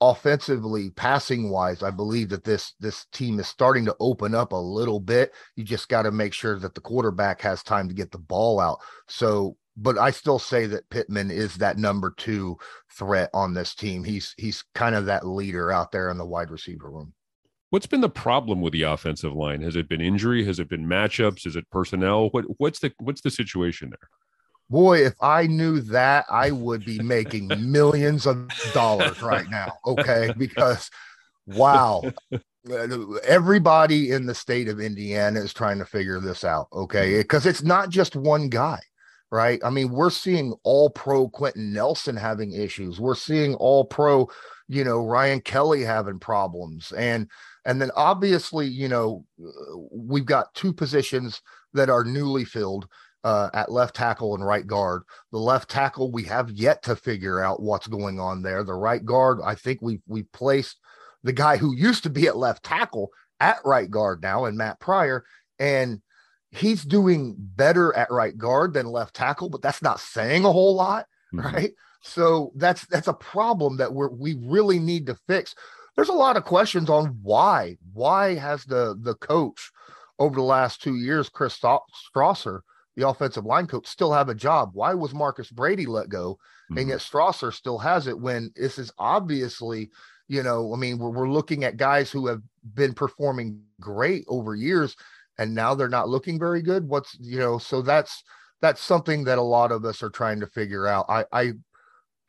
offensively, 0.00 0.90
passing 0.90 1.50
wise, 1.50 1.82
I 1.82 1.90
believe 1.90 2.28
that 2.30 2.44
this 2.44 2.74
this 2.80 3.06
team 3.12 3.40
is 3.40 3.48
starting 3.48 3.84
to 3.86 3.96
open 4.00 4.34
up 4.34 4.52
a 4.52 4.56
little 4.56 5.00
bit. 5.00 5.32
You 5.56 5.64
just 5.64 5.88
got 5.88 6.02
to 6.02 6.12
make 6.12 6.32
sure 6.34 6.58
that 6.60 6.74
the 6.74 6.80
quarterback 6.80 7.40
has 7.42 7.62
time 7.62 7.88
to 7.88 7.94
get 7.94 8.10
the 8.12 8.18
ball 8.18 8.60
out. 8.60 8.78
So, 9.08 9.56
but 9.80 9.96
I 9.96 10.10
still 10.10 10.38
say 10.38 10.66
that 10.66 10.90
Pittman 10.90 11.30
is 11.30 11.56
that 11.56 11.78
number 11.78 12.12
two 12.16 12.58
threat 12.96 13.30
on 13.32 13.54
this 13.54 13.74
team. 13.74 14.04
He's 14.04 14.34
he's 14.36 14.64
kind 14.74 14.94
of 14.94 15.06
that 15.06 15.26
leader 15.26 15.72
out 15.72 15.92
there 15.92 16.10
in 16.10 16.18
the 16.18 16.26
wide 16.26 16.50
receiver 16.50 16.90
room. 16.90 17.14
What's 17.70 17.86
been 17.86 18.00
the 18.00 18.08
problem 18.08 18.60
with 18.60 18.72
the 18.72 18.82
offensive 18.82 19.32
line? 19.32 19.62
Has 19.62 19.76
it 19.76 19.88
been 19.88 20.00
injury? 20.00 20.44
Has 20.44 20.58
it 20.58 20.68
been 20.68 20.86
matchups? 20.86 21.46
Is 21.46 21.56
it 21.56 21.70
personnel? 21.70 22.28
What 22.30 22.44
what's 22.58 22.80
the 22.80 22.92
what's 22.98 23.20
the 23.20 23.30
situation 23.30 23.90
there? 23.90 24.08
Boy, 24.70 25.06
if 25.06 25.14
I 25.22 25.46
knew 25.46 25.80
that, 25.80 26.26
I 26.30 26.50
would 26.50 26.84
be 26.84 26.98
making 26.98 27.48
millions 27.58 28.26
of 28.26 28.50
dollars 28.74 29.22
right 29.22 29.48
now. 29.48 29.72
Okay. 29.86 30.30
Because, 30.36 30.90
wow, 31.46 32.02
everybody 33.24 34.10
in 34.10 34.26
the 34.26 34.34
state 34.34 34.68
of 34.68 34.78
Indiana 34.78 35.40
is 35.40 35.54
trying 35.54 35.78
to 35.78 35.86
figure 35.86 36.20
this 36.20 36.44
out. 36.44 36.66
Okay. 36.70 37.16
Because 37.16 37.46
it's 37.46 37.62
not 37.62 37.88
just 37.88 38.14
one 38.14 38.50
guy, 38.50 38.80
right? 39.30 39.60
I 39.64 39.70
mean, 39.70 39.90
we're 39.90 40.10
seeing 40.10 40.54
all 40.62 40.90
pro 40.90 41.28
Quenton 41.28 41.72
Nelson 41.72 42.16
having 42.16 42.52
issues. 42.52 43.00
We're 43.00 43.14
seeing 43.14 43.54
all 43.56 43.84
pro, 43.84 44.28
you 44.68 44.84
know, 44.84 45.04
Ryan 45.04 45.40
Kelly 45.40 45.82
having 45.82 46.18
problems. 46.18 46.92
And, 46.92 47.28
and 47.64 47.80
then 47.80 47.90
obviously, 47.94 48.66
you 48.66 48.88
know, 48.88 49.24
we've 49.90 50.24
got 50.24 50.54
two 50.54 50.72
positions 50.72 51.42
that 51.74 51.90
are 51.90 52.04
newly 52.04 52.44
filled 52.44 52.88
uh, 53.24 53.50
at 53.52 53.70
left 53.70 53.96
tackle 53.96 54.34
and 54.34 54.44
right 54.44 54.66
guard. 54.66 55.02
The 55.32 55.38
left 55.38 55.68
tackle, 55.68 56.10
we 56.10 56.22
have 56.24 56.50
yet 56.50 56.82
to 56.84 56.96
figure 56.96 57.42
out 57.42 57.60
what's 57.60 57.86
going 57.86 58.18
on 58.20 58.42
there. 58.42 58.64
The 58.64 58.74
right 58.74 59.04
guard, 59.04 59.40
I 59.44 59.54
think 59.54 59.82
we 59.82 60.00
we 60.06 60.22
placed 60.22 60.78
the 61.22 61.32
guy 61.32 61.56
who 61.56 61.74
used 61.74 62.04
to 62.04 62.10
be 62.10 62.26
at 62.26 62.36
left 62.36 62.62
tackle 62.62 63.10
at 63.40 63.58
right 63.64 63.90
guard 63.90 64.22
now, 64.22 64.44
and 64.44 64.56
Matt 64.56 64.80
Pryor, 64.80 65.24
and 65.58 66.00
he's 66.50 66.82
doing 66.84 67.34
better 67.38 67.94
at 67.94 68.10
right 68.10 68.36
guard 68.36 68.74
than 68.74 68.86
left 68.86 69.14
tackle, 69.14 69.50
but 69.50 69.62
that's 69.62 69.82
not 69.82 70.00
saying 70.00 70.44
a 70.44 70.52
whole 70.52 70.74
lot, 70.74 71.06
mm-hmm. 71.32 71.54
right? 71.54 71.72
So 72.00 72.52
that's 72.54 72.86
that's 72.86 73.08
a 73.08 73.12
problem 73.12 73.76
that 73.78 73.92
we're 73.92 74.10
we 74.10 74.36
really 74.40 74.78
need 74.78 75.06
to 75.06 75.18
fix. 75.26 75.54
There's 75.96 76.08
a 76.08 76.12
lot 76.12 76.36
of 76.36 76.44
questions 76.44 76.88
on 76.88 77.18
why. 77.22 77.76
Why 77.92 78.34
has 78.34 78.64
the 78.64 78.96
the 79.00 79.14
coach 79.14 79.70
over 80.18 80.34
the 80.34 80.42
last 80.42 80.82
two 80.82 80.96
years, 80.96 81.28
Chris 81.28 81.58
Strausser, 81.58 82.60
the 82.96 83.08
offensive 83.08 83.44
line 83.44 83.66
coach, 83.66 83.86
still 83.86 84.12
have 84.12 84.28
a 84.28 84.34
job. 84.34 84.70
Why 84.72 84.94
was 84.94 85.14
Marcus 85.14 85.50
Brady 85.50 85.86
let 85.86 86.08
go? 86.08 86.34
Mm-hmm. 86.70 86.78
And 86.78 86.88
yet 86.88 86.98
Strausser 86.98 87.52
still 87.52 87.78
has 87.78 88.06
it 88.06 88.18
when 88.18 88.50
this 88.56 88.78
is 88.78 88.92
obviously, 88.98 89.90
you 90.26 90.42
know, 90.42 90.74
I 90.74 90.76
mean, 90.76 90.98
we're, 90.98 91.10
we're 91.10 91.30
looking 91.30 91.64
at 91.64 91.76
guys 91.76 92.10
who 92.10 92.26
have 92.26 92.42
been 92.74 92.94
performing 92.94 93.60
great 93.80 94.24
over 94.28 94.54
years 94.54 94.96
and 95.38 95.54
now 95.54 95.74
they're 95.74 95.88
not 95.88 96.08
looking 96.08 96.38
very 96.38 96.62
good. 96.62 96.88
What's, 96.88 97.16
you 97.20 97.38
know, 97.38 97.58
so 97.58 97.82
that's, 97.82 98.22
that's 98.60 98.80
something 98.80 99.24
that 99.24 99.38
a 99.38 99.42
lot 99.42 99.72
of 99.72 99.84
us 99.84 100.02
are 100.02 100.10
trying 100.10 100.40
to 100.40 100.46
figure 100.48 100.86
out. 100.86 101.06
I, 101.08 101.24
I, 101.32 101.52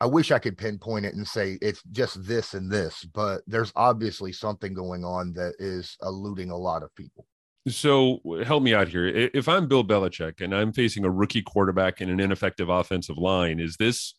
I 0.00 0.06
wish 0.06 0.30
I 0.30 0.38
could 0.38 0.56
pinpoint 0.56 1.04
it 1.04 1.14
and 1.14 1.26
say 1.26 1.58
it's 1.60 1.82
just 1.92 2.26
this 2.26 2.54
and 2.54 2.70
this, 2.70 3.04
but 3.04 3.42
there's 3.46 3.72
obviously 3.76 4.32
something 4.32 4.72
going 4.72 5.04
on 5.04 5.32
that 5.34 5.54
is 5.58 5.96
eluding 6.02 6.50
a 6.50 6.56
lot 6.56 6.82
of 6.82 6.94
people. 6.94 7.26
So 7.68 8.20
help 8.44 8.62
me 8.62 8.72
out 8.72 8.88
here. 8.88 9.06
If 9.06 9.46
I'm 9.46 9.68
Bill 9.68 9.84
Belichick 9.84 10.40
and 10.40 10.54
I'm 10.54 10.72
facing 10.72 11.04
a 11.04 11.10
rookie 11.10 11.42
quarterback 11.42 12.00
and 12.00 12.10
an 12.10 12.18
ineffective 12.18 12.70
offensive 12.70 13.18
line, 13.18 13.60
is 13.60 13.76
this 13.76 14.14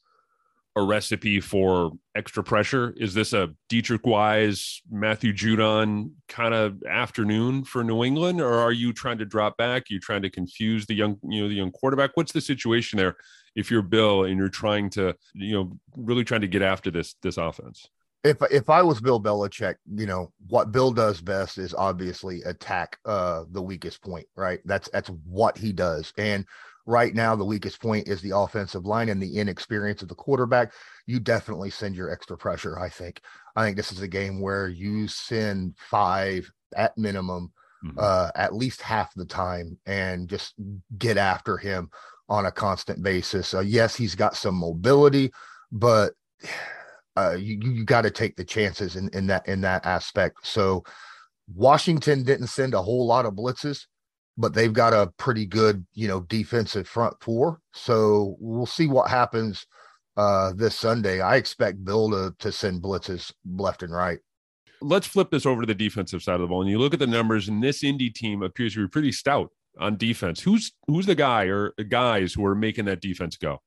a 0.75 0.83
recipe 0.83 1.39
for 1.39 1.91
extra 2.15 2.43
pressure? 2.43 2.93
Is 2.97 3.13
this 3.13 3.33
a 3.33 3.49
Deatrich 3.69 4.05
Wise, 4.05 4.81
Matthew 4.89 5.33
Judon 5.33 6.11
kind 6.27 6.53
of 6.53 6.81
afternoon 6.83 7.63
for 7.63 7.83
New 7.83 8.03
England, 8.03 8.41
or 8.41 8.53
are 8.53 8.71
you 8.71 8.93
trying 8.93 9.17
to 9.17 9.25
drop 9.25 9.57
back? 9.57 9.83
Are 9.83 9.93
you 9.93 9.99
trying 9.99 10.21
to 10.21 10.29
confuse 10.29 10.85
the 10.85 10.95
young, 10.95 11.17
you 11.23 11.41
know, 11.41 11.49
the 11.49 11.55
young 11.55 11.71
quarterback? 11.71 12.11
What's 12.15 12.31
the 12.31 12.41
situation 12.41 12.97
there? 12.97 13.17
If 13.55 13.69
you're 13.69 13.81
Bill 13.81 14.23
and 14.23 14.37
you're 14.37 14.49
trying 14.49 14.89
to, 14.91 15.15
you 15.33 15.53
know, 15.53 15.77
really 15.95 16.23
trying 16.23 16.41
to 16.41 16.47
get 16.47 16.61
after 16.61 16.89
this 16.89 17.15
this 17.21 17.37
offense 17.37 17.89
if 18.23 18.37
if 18.51 18.69
I 18.69 18.81
was 18.83 19.01
Bill 19.01 19.21
Belichick, 19.21 19.75
you 19.95 20.05
know 20.05 20.31
what 20.47 20.71
Bill 20.71 20.91
does 20.91 21.21
best 21.21 21.57
is 21.57 21.73
obviously 21.73 22.41
attack 22.43 22.97
uh 23.05 23.45
the 23.51 23.61
weakest 23.61 24.01
point, 24.01 24.27
right? 24.35 24.59
That's 24.65 24.89
that's 24.89 25.09
what 25.25 25.57
he 25.57 25.71
does. 25.71 26.13
And 26.17 26.45
right 26.85 27.13
now, 27.13 27.35
the 27.35 27.45
weakest 27.45 27.81
point 27.81 28.07
is 28.07 28.21
the 28.21 28.35
offensive 28.35 28.85
line 28.85 29.09
and 29.09 29.21
the 29.21 29.37
inexperience 29.37 30.01
of 30.01 30.07
the 30.07 30.15
quarterback. 30.15 30.73
You 31.05 31.19
definitely 31.19 31.69
send 31.69 31.95
your 31.95 32.11
extra 32.11 32.37
pressure. 32.37 32.79
I 32.79 32.89
think. 32.89 33.21
I 33.55 33.63
think 33.63 33.77
this 33.77 33.91
is 33.91 34.01
a 34.01 34.07
game 34.07 34.39
where 34.39 34.67
you 34.67 35.07
send 35.07 35.75
five 35.77 36.49
at 36.75 36.97
minimum, 36.97 37.51
mm-hmm. 37.83 37.97
uh, 37.99 38.29
at 38.35 38.55
least 38.55 38.81
half 38.81 39.13
the 39.13 39.25
time, 39.25 39.77
and 39.85 40.29
just 40.29 40.53
get 40.97 41.17
after 41.17 41.57
him 41.57 41.89
on 42.29 42.45
a 42.45 42.51
constant 42.51 43.03
basis. 43.03 43.53
Uh, 43.53 43.59
yes, 43.59 43.95
he's 43.95 44.15
got 44.15 44.35
some 44.35 44.55
mobility, 44.55 45.31
but 45.71 46.13
uh, 47.17 47.35
you 47.37 47.59
you 47.61 47.83
got 47.83 48.03
to 48.03 48.11
take 48.11 48.37
the 48.37 48.45
chances 48.45 48.95
in, 48.95 49.09
in 49.09 49.27
that 49.27 49.47
in 49.47 49.61
that 49.61 49.85
aspect. 49.85 50.37
So 50.43 50.83
Washington 51.53 52.23
didn't 52.23 52.47
send 52.47 52.73
a 52.73 52.81
whole 52.81 53.05
lot 53.05 53.25
of 53.25 53.33
blitzes, 53.33 53.85
but 54.41 54.53
they've 54.53 54.73
got 54.73 54.93
a 54.93 55.11
pretty 55.17 55.45
good 55.45 55.85
you 55.93 56.07
know 56.07 56.21
defensive 56.21 56.87
front 56.87 57.15
four. 57.21 57.59
So 57.73 58.35
we'll 58.39 58.65
see 58.65 58.87
what 58.87 59.09
happens 59.09 59.65
uh, 60.17 60.53
this 60.55 60.75
Sunday. 60.75 61.21
I 61.21 61.35
expect 61.37 61.83
Bill 61.85 62.09
to 62.11 62.35
to 62.39 62.51
send 62.51 62.81
blitzes 62.81 63.31
left 63.45 63.83
and 63.83 63.93
right. 63.93 64.19
Let's 64.81 65.07
flip 65.07 65.29
this 65.29 65.45
over 65.45 65.61
to 65.61 65.67
the 65.67 65.75
defensive 65.75 66.23
side 66.23 66.35
of 66.35 66.41
the 66.41 66.47
ball. 66.47 66.61
And 66.61 66.69
you 66.69 66.79
look 66.79 66.93
at 66.93 66.99
the 66.99 67.07
numbers, 67.07 67.47
and 67.47 67.63
this 67.63 67.83
Indy 67.83 68.09
team 68.09 68.41
appears 68.41 68.73
to 68.73 68.81
be 68.81 68.89
pretty 68.89 69.11
stout 69.11 69.51
on 69.79 69.97
defense. 69.97 70.41
Who's 70.41 70.73
who's 70.87 71.05
the 71.05 71.15
guy 71.15 71.45
or 71.45 71.71
guys 71.89 72.33
who 72.33 72.45
are 72.45 72.55
making 72.55 72.85
that 72.85 73.01
defense 73.01 73.37
go? 73.37 73.61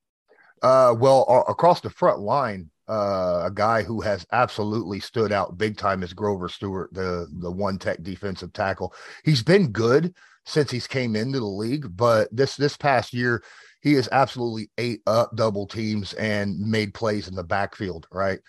Uh, 0.63 0.95
well, 0.99 1.45
across 1.49 1.81
the 1.81 1.91
front 1.91 2.21
line, 2.21 2.71
uh, 2.89 3.43
a 3.45 3.51
guy 3.53 3.83
who 3.83 4.01
has 4.01 4.27
absolutely 4.33 5.01
stood 5.01 5.33
out 5.33 5.59
big 5.59 5.77
time 5.77 6.03
is 6.03 6.13
Grover 6.13 6.49
Stewart, 6.49 6.93
the 6.93 7.27
the 7.39 7.51
one 7.51 7.79
tech 7.79 8.03
defensive 8.03 8.53
tackle. 8.53 8.95
He's 9.25 9.43
been 9.43 9.71
good 9.71 10.15
since 10.47 10.71
he's 10.71 10.87
came 10.87 11.17
into 11.17 11.41
the 11.41 11.47
league, 11.47 11.97
but 11.97 12.29
this 12.31 12.57
this 12.57 12.77
past 12.77 13.13
year 13.13 13.43
he 13.81 13.95
has 13.95 14.09
absolutely 14.13 14.71
ate 14.79 15.03
up 15.07 15.35
double 15.37 15.67
teams 15.67 16.15
and 16.15 16.59
made 16.59 16.95
plays 16.95 17.29
in 17.29 17.35
the 17.35 17.45
backfield, 17.45 18.07
right? 18.11 18.41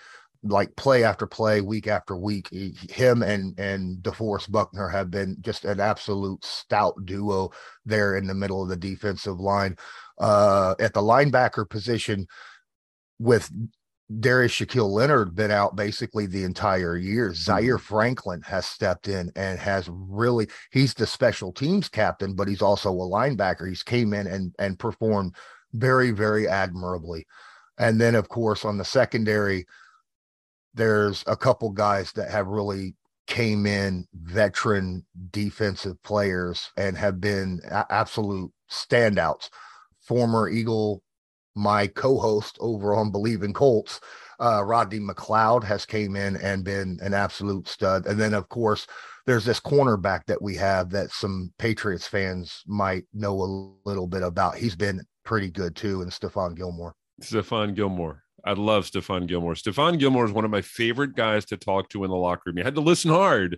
Like 0.44 0.76
play 0.76 1.04
after 1.04 1.28
play, 1.28 1.60
week 1.62 1.88
after 1.88 2.16
week. 2.16 2.48
He, 2.52 2.78
him 2.90 3.22
and 3.24 3.60
and 3.60 3.98
DeForest 3.98 4.52
Buckner 4.52 4.88
have 4.88 5.12
been 5.12 5.38
just 5.42 5.66
an 5.66 5.80
absolute 5.80 6.44
stout 6.46 6.94
duo 7.06 7.52
there 7.86 8.16
in 8.16 8.28
the 8.28 8.34
middle 8.34 8.62
of 8.62 8.70
the 8.70 8.78
defensive 8.78 9.40
line. 9.40 9.76
Uh, 10.18 10.76
at 10.80 10.94
the 10.94 11.02
linebacker 11.02 11.70
position, 11.70 12.28
with 13.20 13.52
Darius 14.20 14.52
Shaquille 14.52 14.92
Leonard 14.92 15.36
been 15.36 15.50
out 15.50 15.76
basically 15.76 16.28
the 16.28 16.44
entire 16.44 16.96
year. 16.96 17.30
Mm-hmm. 17.30 17.36
Zaire 17.36 17.78
Franklin 17.78 18.42
has 18.44 18.66
stepped 18.66 19.08
in 19.08 19.32
and 19.36 19.58
has 19.58 19.90
really 19.90 20.48
he's 20.72 20.94
the 20.94 21.08
special 21.08 21.52
teams 21.52 21.90
captain, 21.90 22.36
but 22.36 22.48
he's 22.48 22.62
also 22.62 22.92
a 22.92 22.94
linebacker. 22.94 23.68
He's 23.68 23.84
came 23.84 24.14
in 24.14 24.28
and 24.28 24.54
and 24.60 24.78
performed 24.78 25.36
very, 25.74 26.12
very 26.12 26.48
admirably. 26.48 27.26
And 27.78 28.00
then 28.00 28.16
of 28.16 28.30
course 28.30 28.64
on 28.64 28.78
the 28.78 28.86
secondary, 28.86 29.66
there's 30.76 31.24
a 31.26 31.36
couple 31.36 31.72
guys 31.72 32.12
that 32.14 32.30
have 32.30 32.48
really 32.48 32.96
came 33.28 33.66
in 33.66 34.06
veteran 34.14 35.04
defensive 35.32 36.02
players 36.04 36.72
and 36.78 36.96
have 36.96 37.20
been 37.20 37.60
absolute 37.90 38.52
standouts. 38.70 39.50
Former 40.00 40.48
Eagle 40.48 41.02
my 41.56 41.88
co-host 41.88 42.58
over 42.60 42.94
on 42.94 43.12
Bleav 43.12 43.44
in 43.44 43.54
Colts, 43.54 44.00
uh, 44.40 44.64
Rodney 44.64 45.00
McLeod 45.00 45.64
has 45.64 45.86
came 45.86 46.16
in 46.16 46.36
and 46.38 46.64
been 46.64 47.00
an 47.02 47.14
absolute 47.14 47.68
stud. 47.68 48.06
And 48.06 48.20
then 48.20 48.34
of 48.34 48.50
course 48.50 48.88
there's 49.26 49.46
this 49.46 49.60
cornerback 49.60 50.26
that 50.28 50.42
we 50.42 50.56
have 50.56 50.90
that 50.92 51.12
some 51.12 51.52
Patriots 51.58 52.08
fans 52.08 52.62
might 52.68 53.06
know 53.14 53.42
a 53.42 53.90
little 53.90 54.08
bit 54.08 54.22
about. 54.22 54.56
He's 54.56 54.76
been 54.76 55.02
pretty 55.24 55.50
good 55.50 55.76
too, 55.76 56.02
and 56.02 56.12
Stephon 56.12 56.56
Gilmore. 56.56 56.94
Stephon 57.22 57.76
Gilmore. 57.76 58.24
I 58.46 58.54
love 58.54 58.86
Stephon 58.86 59.26
Gilmore. 59.26 59.56
Stephon 59.56 59.98
Gilmore 59.98 60.26
is 60.26 60.32
one 60.32 60.46
of 60.46 60.52
my 60.52 60.62
favorite 60.62 61.16
guys 61.16 61.46
to 61.46 61.58
talk 61.58 61.90
to 61.90 62.04
in 62.04 62.12
the 62.12 62.16
locker 62.16 62.44
room. 62.46 62.60
You 62.60 62.64
had 62.64 62.76
to 62.76 62.82
listen 62.82 63.10
hard, 63.10 63.54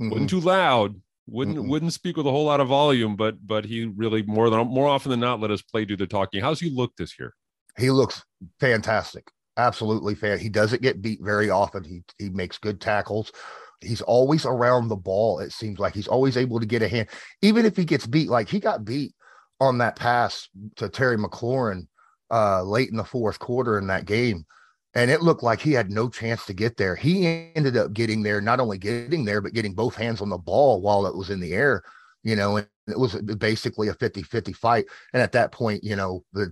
mm-hmm. 0.00 0.10
wasn't 0.10 0.30
too 0.30 0.40
loud, 0.40 0.94
wouldn't 1.26 1.56
mm 1.56 1.68
wouldn't 1.68 1.92
speak 1.92 2.16
with 2.16 2.26
a 2.26 2.30
whole 2.30 2.44
lot 2.44 2.60
of 2.60 2.68
volume, 2.68 3.16
but 3.16 3.46
but 3.46 3.64
he 3.64 3.86
really 3.86 4.22
more 4.22 4.50
than 4.50 4.66
more 4.66 4.88
often 4.88 5.10
than 5.10 5.20
not 5.20 5.40
let 5.40 5.50
us 5.50 5.62
play 5.62 5.84
do 5.84 5.96
the 5.96 6.06
talking. 6.06 6.40
How's 6.40 6.60
he 6.60 6.70
look 6.70 6.94
this 6.96 7.18
year? 7.18 7.34
He 7.78 7.90
looks 7.90 8.22
fantastic, 8.60 9.30
absolutely 9.56 10.14
fan. 10.14 10.38
He 10.38 10.48
doesn't 10.48 10.82
get 10.82 11.02
beat 11.02 11.20
very 11.22 11.50
often. 11.50 11.82
He 11.84 12.02
he 12.18 12.30
makes 12.30 12.58
good 12.58 12.80
tackles. 12.80 13.32
He's 13.80 14.02
always 14.02 14.46
around 14.46 14.88
the 14.88 14.96
ball. 14.96 15.40
It 15.40 15.52
seems 15.52 15.78
like 15.78 15.94
he's 15.94 16.08
always 16.08 16.36
able 16.36 16.60
to 16.60 16.66
get 16.66 16.82
a 16.82 16.88
hand, 16.88 17.08
even 17.42 17.64
if 17.66 17.76
he 17.76 17.84
gets 17.84 18.06
beat. 18.06 18.28
Like 18.28 18.48
he 18.48 18.60
got 18.60 18.84
beat 18.84 19.14
on 19.60 19.78
that 19.78 19.96
pass 19.96 20.48
to 20.76 20.88
Terry 20.88 21.16
McLaurin 21.16 21.86
uh, 22.30 22.62
late 22.62 22.90
in 22.90 22.96
the 22.96 23.04
fourth 23.04 23.38
quarter 23.38 23.78
in 23.78 23.86
that 23.88 24.04
game. 24.04 24.44
And 24.94 25.10
it 25.10 25.22
looked 25.22 25.42
like 25.42 25.60
he 25.60 25.72
had 25.72 25.90
no 25.90 26.08
chance 26.08 26.46
to 26.46 26.52
get 26.52 26.76
there. 26.76 26.94
He 26.94 27.50
ended 27.56 27.76
up 27.76 27.92
getting 27.92 28.22
there, 28.22 28.40
not 28.40 28.60
only 28.60 28.78
getting 28.78 29.24
there, 29.24 29.40
but 29.40 29.52
getting 29.52 29.74
both 29.74 29.96
hands 29.96 30.20
on 30.20 30.28
the 30.28 30.38
ball 30.38 30.80
while 30.80 31.06
it 31.06 31.16
was 31.16 31.30
in 31.30 31.40
the 31.40 31.52
air, 31.52 31.82
you 32.22 32.36
know, 32.36 32.56
and 32.58 32.68
it 32.86 32.98
was 32.98 33.14
basically 33.16 33.88
a 33.88 33.94
50 33.94 34.22
50 34.22 34.52
fight. 34.52 34.84
And 35.12 35.20
at 35.20 35.32
that 35.32 35.52
point, 35.52 35.82
you 35.82 35.96
know, 35.96 36.24
the 36.32 36.50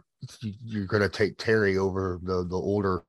you're 0.65 0.87
going 0.87 1.03
to 1.03 1.09
take 1.09 1.39
Terry 1.39 1.79
over 1.79 2.19
the 2.23 2.45
the 2.45 2.57
older, 2.57 3.05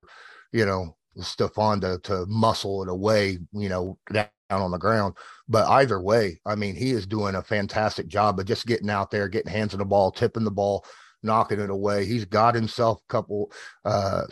you 0.52 0.66
know, 0.66 0.96
Stephon 1.18 1.82
to 1.82 2.00
to 2.04 2.26
muscle 2.28 2.84
it 2.84 2.90
away, 2.90 3.40
you 3.54 3.70
know, 3.70 3.98
down 4.12 4.28
on 4.50 4.72
the 4.72 4.78
ground. 4.78 5.16
But 5.48 5.68
either 5.68 6.00
way, 6.00 6.40
I 6.46 6.56
mean, 6.56 6.76
he 6.76 6.92
is 6.92 7.08
doing 7.08 7.36
a 7.36 7.44
fantastic 7.44 8.08
job 8.08 8.40
of 8.40 8.46
just 8.46 8.68
getting 8.68 8.90
out 8.90 9.12
there, 9.12 9.28
getting 9.28 9.52
hands 9.52 9.74
on 9.74 9.80
the 9.80 9.86
ball, 9.86 10.12
tipping 10.12 10.44
the 10.44 10.52
ball, 10.52 10.86
knocking 11.24 11.60
it 11.60 11.70
away. 11.70 12.06
He's 12.06 12.26
got 12.26 12.56
himself 12.56 13.00
a 13.00 13.12
couple 13.12 13.52
uh 13.86 14.24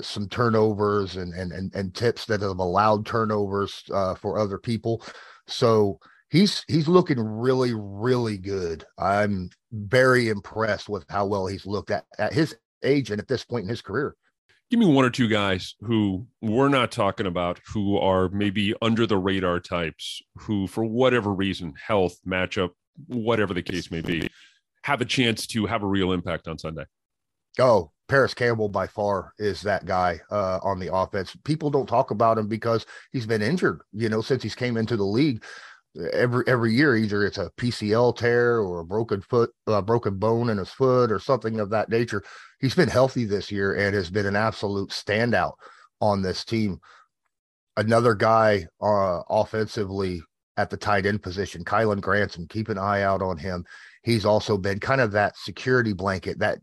some 0.00 0.28
turnovers 0.28 1.16
and 1.16 1.32
and 1.34 1.52
and, 1.52 1.74
and 1.74 1.94
tips 1.94 2.26
that 2.26 2.42
have 2.42 2.58
allowed 2.58 3.06
turnovers 3.06 3.82
uh 3.92 4.14
for 4.14 4.38
other 4.38 4.58
people. 4.58 5.02
So 5.46 5.98
he's 6.30 6.64
he's 6.68 6.88
looking 6.88 7.20
really 7.20 7.72
really 7.74 8.38
good. 8.38 8.84
I'm 8.98 9.50
very 9.72 10.28
impressed 10.28 10.88
with 10.88 11.04
how 11.08 11.26
well 11.26 11.46
he's 11.46 11.66
looked 11.66 11.90
at 11.90 12.04
at 12.18 12.32
his 12.32 12.56
age 12.82 13.10
and 13.10 13.20
at 13.20 13.28
this 13.28 13.44
point 13.44 13.64
in 13.64 13.68
his 13.68 13.82
career. 13.82 14.14
Give 14.70 14.80
me 14.80 14.86
one 14.86 15.04
or 15.04 15.10
two 15.10 15.28
guys 15.28 15.74
who 15.80 16.26
we're 16.40 16.68
not 16.68 16.90
talking 16.90 17.26
about 17.26 17.60
who 17.72 17.98
are 17.98 18.28
maybe 18.30 18.74
under 18.82 19.06
the 19.06 19.18
radar 19.18 19.60
types 19.60 20.22
who 20.36 20.66
for 20.66 20.84
whatever 20.84 21.32
reason, 21.32 21.74
health, 21.86 22.18
matchup, 22.26 22.70
whatever 23.06 23.54
the 23.54 23.62
case 23.62 23.90
may 23.90 24.00
be, 24.00 24.28
have 24.84 25.00
a 25.00 25.06
chance 25.06 25.46
to 25.48 25.66
have 25.66 25.82
a 25.82 25.86
real 25.86 26.12
impact 26.12 26.46
on 26.46 26.58
Sunday. 26.58 26.84
Oh, 27.58 27.90
Parris 28.08 28.34
Campbell 28.34 28.68
by 28.68 28.86
far 28.86 29.32
is 29.38 29.62
that 29.62 29.86
guy 29.86 30.20
uh, 30.30 30.58
on 30.62 30.78
the 30.78 30.94
offense. 30.94 31.34
People 31.44 31.70
don't 31.70 31.88
talk 31.88 32.10
about 32.10 32.36
him 32.36 32.48
because 32.48 32.84
he's 33.10 33.26
been 33.26 33.40
injured, 33.42 33.80
you 33.92 34.10
know, 34.10 34.20
since 34.20 34.42
he's 34.42 34.54
came 34.54 34.76
into 34.76 34.96
the 34.96 35.04
league 35.04 35.42
every 36.12 36.44
every 36.46 36.74
year 36.74 36.96
either 36.96 37.24
it's 37.24 37.38
a 37.38 37.50
PCL 37.56 38.16
tear 38.16 38.58
or 38.58 38.80
a 38.80 38.84
broken 38.84 39.20
foot 39.20 39.50
a 39.66 39.80
broken 39.80 40.18
bone 40.18 40.50
in 40.50 40.58
his 40.58 40.70
foot 40.70 41.12
or 41.12 41.20
something 41.20 41.60
of 41.60 41.70
that 41.70 41.88
nature 41.88 42.22
he's 42.60 42.74
been 42.74 42.88
healthy 42.88 43.24
this 43.24 43.50
year 43.50 43.74
and 43.74 43.94
has 43.94 44.10
been 44.10 44.26
an 44.26 44.34
absolute 44.34 44.90
standout 44.90 45.52
on 46.00 46.20
this 46.20 46.44
team 46.44 46.80
another 47.76 48.14
guy 48.14 48.66
uh, 48.82 49.20
offensively 49.30 50.20
at 50.56 50.68
the 50.68 50.76
tight 50.76 51.06
end 51.06 51.22
position 51.22 51.64
Kylen 51.64 52.00
Granson 52.00 52.48
keep 52.48 52.68
an 52.68 52.78
eye 52.78 53.02
out 53.02 53.22
on 53.22 53.38
him 53.38 53.64
he's 54.04 54.24
also 54.24 54.56
been 54.56 54.78
kind 54.78 55.00
of 55.00 55.12
that 55.12 55.36
security 55.36 55.92
blanket 55.92 56.38
that 56.38 56.58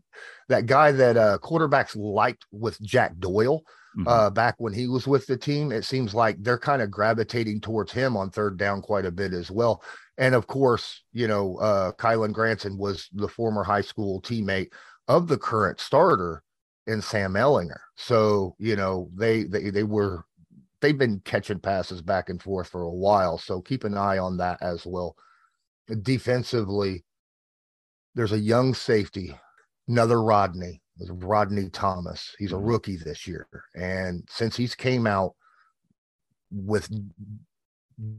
that 0.48 0.66
guy 0.66 0.92
that 0.92 1.16
uh 1.16 1.38
quarterbacks 1.42 1.94
liked 1.96 2.46
with 2.50 2.80
Jack 2.80 3.18
Doyle 3.18 3.62
mm-hmm. 3.96 4.08
uh, 4.08 4.30
back 4.30 4.54
when 4.58 4.72
he 4.72 4.88
was 4.88 5.06
with 5.06 5.26
the 5.26 5.36
team. 5.36 5.72
It 5.72 5.84
seems 5.84 6.14
like 6.14 6.42
they're 6.42 6.58
kind 6.58 6.82
of 6.82 6.90
gravitating 6.90 7.60
towards 7.60 7.92
him 7.92 8.16
on 8.16 8.30
third 8.30 8.56
down 8.56 8.82
quite 8.82 9.06
a 9.06 9.10
bit 9.10 9.32
as 9.32 9.50
well. 9.50 9.82
And 10.18 10.34
of 10.34 10.46
course, 10.46 11.02
you 11.12 11.26
know, 11.26 11.56
uh, 11.58 11.92
Kylen 11.92 12.32
Granson 12.32 12.76
was 12.76 13.08
the 13.12 13.28
former 13.28 13.64
high 13.64 13.80
school 13.80 14.20
teammate 14.22 14.72
of 15.08 15.28
the 15.28 15.38
current 15.38 15.80
starter 15.80 16.42
in 16.86 17.00
Sam 17.00 17.34
Ehlinger. 17.34 17.80
So, 17.96 18.54
you 18.58 18.76
know, 18.76 19.10
they 19.14 19.44
they 19.44 19.70
they 19.70 19.84
were 19.84 20.24
they've 20.80 20.98
been 20.98 21.20
catching 21.24 21.60
passes 21.60 22.02
back 22.02 22.28
and 22.28 22.42
forth 22.42 22.68
for 22.68 22.82
a 22.82 22.90
while. 22.90 23.38
So 23.38 23.60
keep 23.60 23.84
an 23.84 23.96
eye 23.96 24.18
on 24.18 24.36
that 24.38 24.60
as 24.62 24.84
well. 24.84 25.16
Defensively, 26.02 27.04
there's 28.14 28.32
a 28.32 28.38
young 28.38 28.74
safety, 28.74 29.34
another 29.88 30.22
Rodney 30.22 30.80
Rodney 31.08 31.68
Thomas. 31.70 32.34
He's 32.38 32.52
a 32.52 32.56
mm-hmm. 32.56 32.66
rookie 32.66 32.96
this 32.96 33.26
year, 33.26 33.46
and 33.74 34.26
since 34.30 34.56
he's 34.56 34.74
came 34.74 35.06
out 35.06 35.34
with 36.50 36.88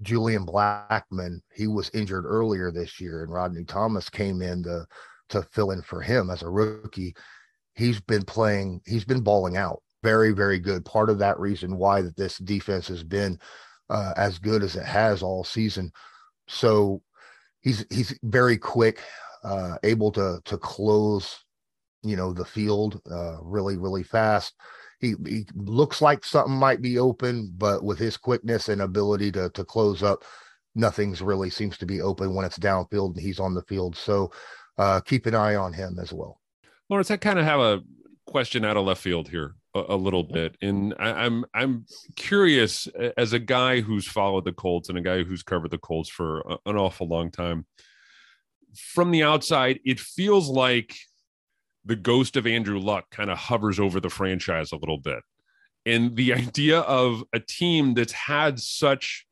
Julian 0.02 0.46
Blackmon, 0.46 1.42
he 1.54 1.68
was 1.68 1.92
injured 1.94 2.26
earlier 2.26 2.72
this 2.72 3.00
year, 3.00 3.24
and 3.24 3.32
Rodney 3.32 3.64
Thomas 3.64 4.10
came 4.10 4.42
in 4.42 4.64
to 4.64 4.86
to 5.30 5.42
fill 5.52 5.72
in 5.72 5.82
for 5.82 6.02
him 6.02 6.30
as 6.30 6.44
a 6.44 6.50
rookie. 6.50 7.16
He's 7.76 8.00
been 8.00 8.24
playing. 8.24 8.82
He's 8.86 9.06
been 9.06 9.22
balling 9.22 9.58
out. 9.58 9.82
Very, 10.04 10.32
very 10.32 10.60
good. 10.60 10.86
Part 10.86 11.10
of 11.10 11.20
that 11.20 11.40
reason 11.40 11.78
why 11.78 12.02
that 12.02 12.18
this 12.18 12.38
defense 12.38 12.88
has 12.90 13.04
been 13.04 13.40
uh, 13.90 14.14
as 14.18 14.38
good 14.38 14.64
as 14.64 14.76
it 14.76 14.86
has 14.86 15.24
all 15.24 15.44
season. 15.44 15.92
So 16.48 17.02
he's 17.62 17.86
he's 17.90 18.18
very 18.24 18.58
quick, 18.58 19.02
uh, 19.44 19.78
able 19.84 20.12
to 20.12 20.40
to 20.46 20.58
close 20.58 21.44
you 22.04 22.16
know 22.16 22.34
the 22.34 22.46
field 22.46 23.02
uh, 23.10 23.38
really 23.42 23.78
really 23.78 24.04
fast. 24.04 24.56
He, 25.00 25.16
he 25.28 25.46
looks 25.54 26.02
like 26.02 26.24
something 26.24 26.54
might 26.54 26.82
be 26.82 26.98
open, 26.98 27.54
but 27.58 27.84
with 27.84 28.00
his 28.00 28.16
quickness 28.16 28.70
and 28.70 28.82
ability 28.82 29.32
to 29.34 29.50
to 29.50 29.66
close 29.66 30.02
up, 30.02 30.24
nothing's 30.76 31.22
really 31.22 31.50
seems 31.50 31.78
to 31.80 31.86
be 31.86 32.02
open 32.02 32.34
when 32.34 32.46
it's 32.46 32.60
downfield 32.60 33.16
and 33.16 33.22
he's 33.22 33.40
on 33.40 33.54
the 33.54 33.64
field. 33.64 33.96
So 33.96 34.32
uh, 34.78 35.02
keep 35.02 35.26
an 35.26 35.36
eye 35.36 35.56
on 35.56 35.74
him 35.74 36.00
as 36.02 36.14
well. 36.14 36.40
Lawrence, 36.90 37.12
I 37.12 37.18
kind 37.18 37.40
of 37.40 37.46
have 37.46 37.60
a 37.60 37.82
question 38.26 38.64
out 38.64 38.78
of 38.78 38.86
left 38.86 39.02
field 39.02 39.28
here 39.30 39.56
a, 39.76 39.84
a 39.90 39.96
little 39.96 40.24
bit, 40.24 40.58
and 40.62 40.94
I, 41.00 41.26
I'm 41.26 41.46
I'm 41.54 41.86
curious 42.16 42.88
as 43.18 43.34
a 43.34 43.40
guy 43.40 43.82
who's 43.82 44.08
followed 44.08 44.46
the 44.46 44.54
Colts 44.54 44.90
and 44.90 44.98
a 44.98 45.02
guy 45.02 45.24
who's 45.24 45.44
covered 45.44 45.72
the 45.72 45.78
Colts 45.78 46.10
for 46.10 46.42
a, 46.42 46.58
an 46.66 46.78
awful 46.78 47.08
long 47.08 47.32
time. 47.32 47.66
From 48.76 49.12
the 49.12 49.24
outside, 49.24 49.80
it 49.86 50.00
feels 50.00 50.50
like 50.50 50.96
the 51.86 51.96
ghost 51.96 52.38
of 52.38 52.48
Andrew 52.48 52.80
Luck 52.80 53.06
kind 53.12 53.30
of 53.30 53.38
hovers 53.38 53.80
over 53.80 54.00
the 54.00 54.10
franchise 54.10 54.72
a 54.72 54.78
little 54.78 55.00
bit. 55.00 55.20
And 55.86 56.16
the 56.16 56.34
idea 56.34 56.80
of 56.80 57.24
a 57.34 57.40
team 57.40 57.94
that's 57.94 58.14
had 58.14 58.60
such 58.60 59.26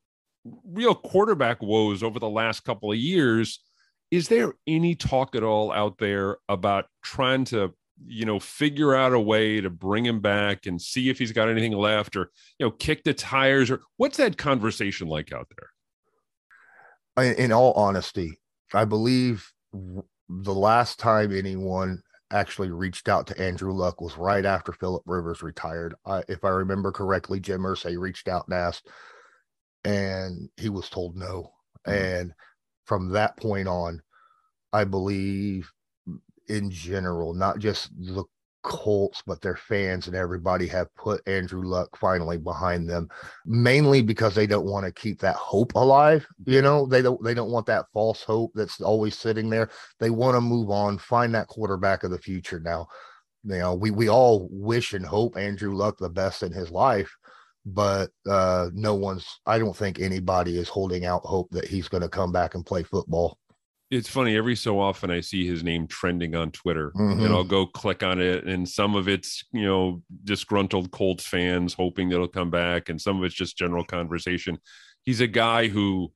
real 0.65 0.95
quarterback 0.95 1.61
woes 1.61 2.03
over 2.03 2.19
the 2.19 2.29
last 2.29 2.61
couple 2.61 2.91
of 2.91 2.97
years, 2.97 3.63
is 4.09 4.27
there 4.27 4.53
any 4.67 4.95
talk 4.95 5.35
at 5.35 5.43
all 5.43 5.71
out 5.71 5.97
there 5.97 6.37
about 6.49 6.85
trying 7.01 7.45
to, 7.45 7.73
you 8.05 8.25
know, 8.25 8.39
figure 8.39 8.93
out 8.93 9.13
a 9.13 9.19
way 9.19 9.61
to 9.61 9.69
bring 9.69 10.05
him 10.05 10.19
back 10.19 10.65
and 10.65 10.81
see 10.81 11.09
if 11.09 11.17
he's 11.19 11.31
got 11.31 11.47
anything 11.47 11.71
left 11.71 12.17
or, 12.17 12.31
you 12.59 12.65
know, 12.65 12.71
kick 12.71 13.03
the 13.03 13.13
tires 13.13 13.71
or 13.71 13.81
what's 13.95 14.17
that 14.17 14.37
conversation 14.37 15.07
like 15.07 15.31
out 15.31 15.47
there? 15.55 17.35
In 17.35 17.51
all 17.53 17.71
honesty, 17.73 18.40
I 18.73 18.85
believe 18.85 19.51
the 19.73 20.53
last 20.53 20.99
time 20.99 21.35
anyone 21.35 22.01
actually 22.31 22.71
reached 22.71 23.09
out 23.09 23.27
to 23.27 23.41
Andrew 23.41 23.73
Luck 23.73 23.99
was 23.99 24.17
right 24.17 24.45
after 24.45 24.71
Philip 24.71 25.03
Rivers 25.05 25.43
retired. 25.43 25.95
I, 26.05 26.23
if 26.27 26.45
I 26.45 26.49
remember 26.49 26.91
correctly, 26.91 27.39
Jim 27.39 27.61
Irsay 27.61 27.99
reached 27.99 28.27
out 28.27 28.45
and 28.47 28.53
asked, 28.53 28.87
and 29.83 30.49
he 30.57 30.69
was 30.69 30.89
told 30.89 31.17
no. 31.17 31.51
Mm-hmm. 31.85 31.91
And 31.91 32.33
from 32.85 33.09
that 33.09 33.37
point 33.37 33.67
on, 33.67 34.01
I 34.71 34.85
believe 34.85 35.71
in 36.47 36.71
general, 36.71 37.33
not 37.33 37.59
just 37.59 37.89
the 37.97 38.23
Colts, 38.63 39.21
but 39.25 39.41
their 39.41 39.55
fans 39.55 40.07
and 40.07 40.15
everybody 40.15 40.67
have 40.67 40.93
put 40.95 41.27
Andrew 41.27 41.63
Luck 41.63 41.95
finally 41.97 42.37
behind 42.37 42.89
them, 42.89 43.09
mainly 43.45 44.01
because 44.01 44.35
they 44.35 44.47
don't 44.47 44.65
want 44.65 44.85
to 44.85 44.91
keep 44.91 45.19
that 45.19 45.35
hope 45.35 45.75
alive. 45.75 46.25
You 46.45 46.61
know, 46.61 46.85
they 46.85 47.01
don't 47.01 47.21
they 47.23 47.33
don't 47.33 47.51
want 47.51 47.65
that 47.67 47.85
false 47.93 48.23
hope 48.23 48.51
that's 48.55 48.81
always 48.81 49.17
sitting 49.17 49.49
there. 49.49 49.69
They 49.99 50.09
want 50.09 50.35
to 50.35 50.41
move 50.41 50.69
on, 50.69 50.97
find 50.97 51.33
that 51.35 51.47
quarterback 51.47 52.03
of 52.03 52.11
the 52.11 52.19
future 52.19 52.59
now. 52.59 52.87
You 53.43 53.57
know, 53.57 53.75
we 53.75 53.91
we 53.91 54.09
all 54.09 54.47
wish 54.51 54.93
and 54.93 55.05
hope 55.05 55.37
Andrew 55.37 55.73
Luck 55.75 55.97
the 55.97 56.09
best 56.09 56.43
in 56.43 56.51
his 56.51 56.71
life, 56.71 57.15
but 57.65 58.11
uh 58.29 58.69
no 58.73 58.95
one's 58.95 59.27
I 59.45 59.59
don't 59.59 59.75
think 59.75 59.99
anybody 59.99 60.57
is 60.57 60.69
holding 60.69 61.05
out 61.05 61.21
hope 61.23 61.49
that 61.51 61.67
he's 61.67 61.87
going 61.87 62.01
to 62.01 62.09
come 62.09 62.31
back 62.31 62.55
and 62.55 62.65
play 62.65 62.83
football 62.83 63.37
it's 63.91 64.09
funny 64.09 64.35
every 64.35 64.55
so 64.55 64.79
often 64.79 65.11
i 65.11 65.19
see 65.19 65.45
his 65.45 65.63
name 65.63 65.85
trending 65.85 66.33
on 66.33 66.49
twitter 66.51 66.91
mm-hmm. 66.95 67.23
and 67.23 67.33
i'll 67.33 67.43
go 67.43 67.65
click 67.65 68.01
on 68.01 68.19
it 68.19 68.45
and 68.45 68.67
some 68.67 68.95
of 68.95 69.07
it's 69.07 69.43
you 69.51 69.65
know 69.65 70.01
disgruntled 70.23 70.89
colts 70.91 71.27
fans 71.27 71.73
hoping 71.73 72.09
that 72.09 72.15
he'll 72.15 72.27
come 72.27 72.49
back 72.49 72.89
and 72.89 72.99
some 72.99 73.17
of 73.17 73.23
it's 73.23 73.35
just 73.35 73.57
general 73.57 73.83
conversation 73.83 74.57
he's 75.03 75.21
a 75.21 75.27
guy 75.27 75.67
who 75.67 76.11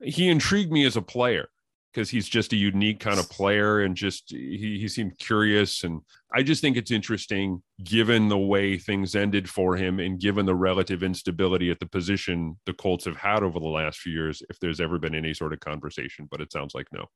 he 0.00 0.28
intrigued 0.28 0.72
me 0.72 0.84
as 0.84 0.96
a 0.96 1.02
player 1.02 1.48
because 1.92 2.08
he's 2.08 2.28
just 2.28 2.52
a 2.52 2.56
unique 2.56 3.00
kind 3.00 3.18
of 3.18 3.28
player 3.28 3.80
and 3.80 3.96
just 3.96 4.30
he, 4.30 4.78
he 4.80 4.88
seemed 4.88 5.18
curious. 5.18 5.84
And 5.84 6.00
i 6.34 6.42
just 6.42 6.60
think 6.60 6.76
it's 6.76 6.90
interesting 6.90 7.62
given 7.82 8.28
the 8.28 8.38
way 8.38 8.78
things 8.78 9.14
ended 9.14 9.48
for 9.48 9.76
him 9.76 10.00
and 10.00 10.20
given 10.20 10.46
the 10.46 10.54
relative 10.54 11.02
instability 11.02 11.70
at 11.70 11.78
the 11.78 11.86
position 11.86 12.56
the 12.66 12.72
colts 12.72 13.04
have 13.04 13.16
had 13.16 13.42
over 13.42 13.58
the 13.58 13.66
last 13.66 13.98
few 13.98 14.12
years 14.12 14.42
if 14.48 14.58
there's 14.60 14.80
ever 14.80 14.98
been 14.98 15.14
any 15.14 15.34
sort 15.34 15.52
of 15.52 15.60
conversation 15.60 16.26
but 16.30 16.40
it 16.40 16.52
sounds 16.52 16.74
like 16.74 16.86
no. 16.92 17.06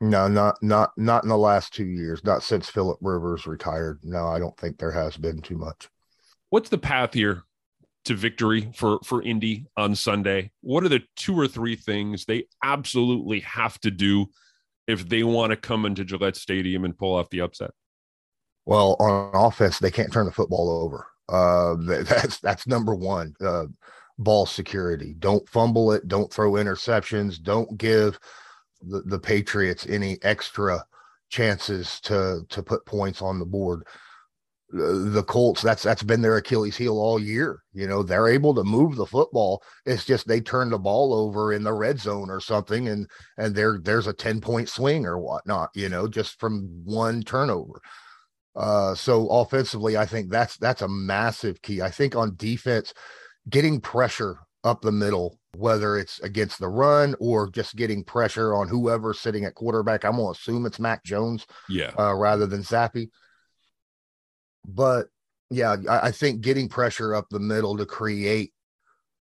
No 0.00 0.28
not 0.28 0.62
not 0.62 0.90
not 0.96 1.22
in 1.22 1.30
the 1.30 1.38
last 1.38 1.72
two 1.72 1.86
years 1.86 2.22
not 2.24 2.42
since 2.42 2.68
philip 2.68 2.98
rivers 3.00 3.46
retired. 3.46 3.98
No 4.02 4.26
i 4.26 4.38
don't 4.38 4.56
think 4.58 4.78
there 4.78 4.92
has 4.92 5.16
been 5.16 5.40
too 5.40 5.56
much. 5.56 5.88
What's 6.50 6.68
the 6.68 6.78
path 6.78 7.14
here 7.14 7.42
to 8.06 8.14
victory 8.14 8.70
for 8.74 8.98
for 9.04 9.22
Indy 9.22 9.66
on 9.76 9.94
Sunday? 9.94 10.50
What 10.62 10.84
are 10.84 10.88
the 10.88 11.02
two 11.16 11.38
or 11.38 11.46
three 11.46 11.76
things 11.76 12.24
they 12.24 12.46
absolutely 12.64 13.40
have 13.40 13.78
to 13.80 13.90
do 13.90 14.26
if 14.86 15.08
they 15.08 15.22
want 15.22 15.50
to 15.50 15.56
come 15.56 15.84
into 15.84 16.04
Gillette 16.04 16.36
Stadium 16.36 16.84
and 16.84 16.96
pull 16.96 17.14
off 17.14 17.30
the 17.30 17.40
upset? 17.40 17.70
Well, 18.64 18.96
on 18.98 19.30
offense, 19.34 19.78
they 19.78 19.90
can't 19.90 20.12
turn 20.12 20.26
the 20.26 20.32
football 20.32 20.70
over. 20.70 21.06
Uh, 21.28 21.76
that's 22.04 22.38
that's 22.40 22.66
number 22.66 22.94
one. 22.94 23.34
Uh, 23.40 23.66
ball 24.18 24.46
security. 24.46 25.14
Don't 25.18 25.48
fumble 25.48 25.92
it. 25.92 26.08
Don't 26.08 26.32
throw 26.32 26.52
interceptions. 26.52 27.40
Don't 27.40 27.76
give 27.76 28.18
the, 28.82 29.02
the 29.02 29.18
Patriots 29.18 29.86
any 29.88 30.18
extra 30.22 30.84
chances 31.28 32.00
to 32.02 32.42
to 32.48 32.62
put 32.62 32.86
points 32.86 33.22
on 33.22 33.38
the 33.38 33.44
board. 33.44 33.84
The 34.68 35.22
Colts, 35.22 35.62
that's 35.62 35.84
that's 35.84 36.02
been 36.02 36.22
their 36.22 36.38
Achilles 36.38 36.76
heel 36.76 36.98
all 36.98 37.20
year. 37.20 37.62
You 37.72 37.86
know, 37.86 38.02
they're 38.02 38.26
able 38.26 38.52
to 38.56 38.64
move 38.64 38.96
the 38.96 39.06
football. 39.06 39.62
It's 39.84 40.04
just 40.04 40.26
they 40.26 40.40
turn 40.40 40.70
the 40.70 40.78
ball 40.78 41.14
over 41.14 41.52
in 41.52 41.62
the 41.62 41.72
red 41.72 42.00
zone 42.00 42.30
or 42.30 42.40
something, 42.40 42.88
and 42.88 43.08
and 43.38 43.54
there 43.54 43.78
there's 43.80 44.08
a 44.08 44.12
10 44.12 44.40
point 44.40 44.68
swing 44.68 45.06
or 45.06 45.18
whatnot, 45.18 45.70
you 45.74 45.88
know, 45.88 46.08
just 46.08 46.40
from 46.40 46.82
one 46.84 47.22
turnover. 47.22 47.80
Uh, 48.56 48.94
so 48.94 49.28
offensively, 49.28 49.96
I 49.96 50.06
think 50.06 50.30
that's 50.30 50.56
that's 50.56 50.82
a 50.82 50.88
massive 50.88 51.62
key. 51.62 51.80
I 51.80 51.90
think 51.90 52.16
on 52.16 52.34
defense, 52.36 52.92
getting 53.48 53.80
pressure 53.80 54.38
up 54.64 54.80
the 54.80 54.90
middle, 54.90 55.38
whether 55.56 55.96
it's 55.96 56.18
against 56.20 56.58
the 56.58 56.68
run 56.68 57.14
or 57.20 57.50
just 57.50 57.76
getting 57.76 58.02
pressure 58.02 58.54
on 58.54 58.66
whoever's 58.66 59.20
sitting 59.20 59.44
at 59.44 59.54
quarterback. 59.54 60.04
I'm 60.04 60.16
gonna 60.16 60.30
assume 60.30 60.66
it's 60.66 60.80
Mac 60.80 61.04
Jones, 61.04 61.46
yeah, 61.68 61.92
uh, 61.98 62.14
rather 62.14 62.46
than 62.46 62.62
Zappe. 62.62 63.10
But 64.66 65.06
yeah, 65.50 65.76
I, 65.88 66.08
I, 66.08 66.10
think 66.10 66.40
getting 66.40 66.68
pressure 66.68 67.14
up 67.14 67.26
the 67.30 67.38
middle 67.38 67.76
to 67.76 67.86
create 67.86 68.52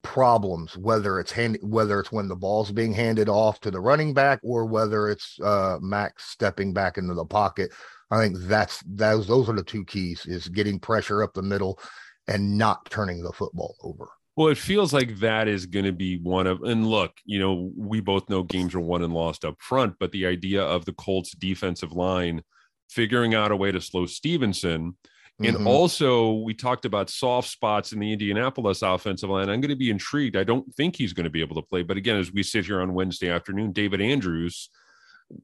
problems, 0.02 0.76
whether 0.76 1.18
it's 1.18 1.32
hand, 1.32 1.58
whether 1.62 1.98
it's 2.00 2.12
when 2.12 2.28
the 2.28 2.36
ball's 2.36 2.70
being 2.70 2.92
handed 2.92 3.28
off 3.28 3.60
to 3.60 3.70
the 3.70 3.80
running 3.80 4.14
back 4.14 4.40
or 4.42 4.64
whether 4.64 5.08
it's 5.08 5.38
uh, 5.40 5.78
Max 5.80 6.30
stepping 6.30 6.72
back 6.72 6.98
into 6.98 7.14
the 7.14 7.24
pocket. 7.24 7.72
I 8.10 8.18
think 8.18 8.36
that's 8.40 8.82
those 8.86 9.26
those 9.26 9.48
are 9.48 9.54
the 9.54 9.64
two 9.64 9.84
keys: 9.84 10.26
is 10.26 10.48
getting 10.48 10.78
pressure 10.78 11.22
up 11.22 11.34
the 11.34 11.42
middle 11.42 11.80
and 12.28 12.56
not 12.56 12.88
turning 12.90 13.22
the 13.22 13.32
football 13.32 13.74
over. 13.82 14.08
Well, 14.36 14.48
it 14.48 14.58
feels 14.58 14.92
like 14.94 15.18
that 15.18 15.46
is 15.46 15.66
going 15.66 15.84
to 15.84 15.92
be 15.92 16.16
one 16.16 16.46
of, 16.46 16.62
and 16.62 16.86
look, 16.86 17.12
you 17.26 17.38
know, 17.38 17.70
we 17.76 18.00
both 18.00 18.30
know 18.30 18.42
games 18.42 18.74
are 18.74 18.80
won 18.80 19.02
and 19.02 19.12
lost 19.12 19.44
up 19.44 19.56
front, 19.60 19.96
but 20.00 20.10
the 20.10 20.26
idea 20.26 20.62
of 20.62 20.86
the 20.86 20.94
Colts 20.94 21.32
defensive 21.32 21.92
line 21.92 22.42
figuring 22.88 23.34
out 23.34 23.52
a 23.52 23.56
way 23.56 23.72
to 23.72 23.80
slow 23.80 24.06
Stevenson. 24.06 24.96
And 25.40 25.56
mm-hmm. 25.56 25.66
also, 25.66 26.34
we 26.34 26.54
talked 26.54 26.84
about 26.84 27.10
soft 27.10 27.48
spots 27.48 27.92
in 27.92 27.98
the 27.98 28.12
Indianapolis 28.12 28.82
offensive 28.82 29.30
line. 29.30 29.48
I'm 29.48 29.60
going 29.60 29.70
to 29.70 29.76
be 29.76 29.90
intrigued. 29.90 30.36
I 30.36 30.44
don't 30.44 30.72
think 30.74 30.94
he's 30.94 31.12
going 31.12 31.24
to 31.24 31.30
be 31.30 31.40
able 31.40 31.56
to 31.56 31.66
play. 31.66 31.82
But 31.82 31.96
again, 31.96 32.16
as 32.16 32.32
we 32.32 32.42
sit 32.42 32.66
here 32.66 32.80
on 32.80 32.94
Wednesday 32.94 33.30
afternoon, 33.30 33.72
David 33.72 34.00
Andrews 34.00 34.68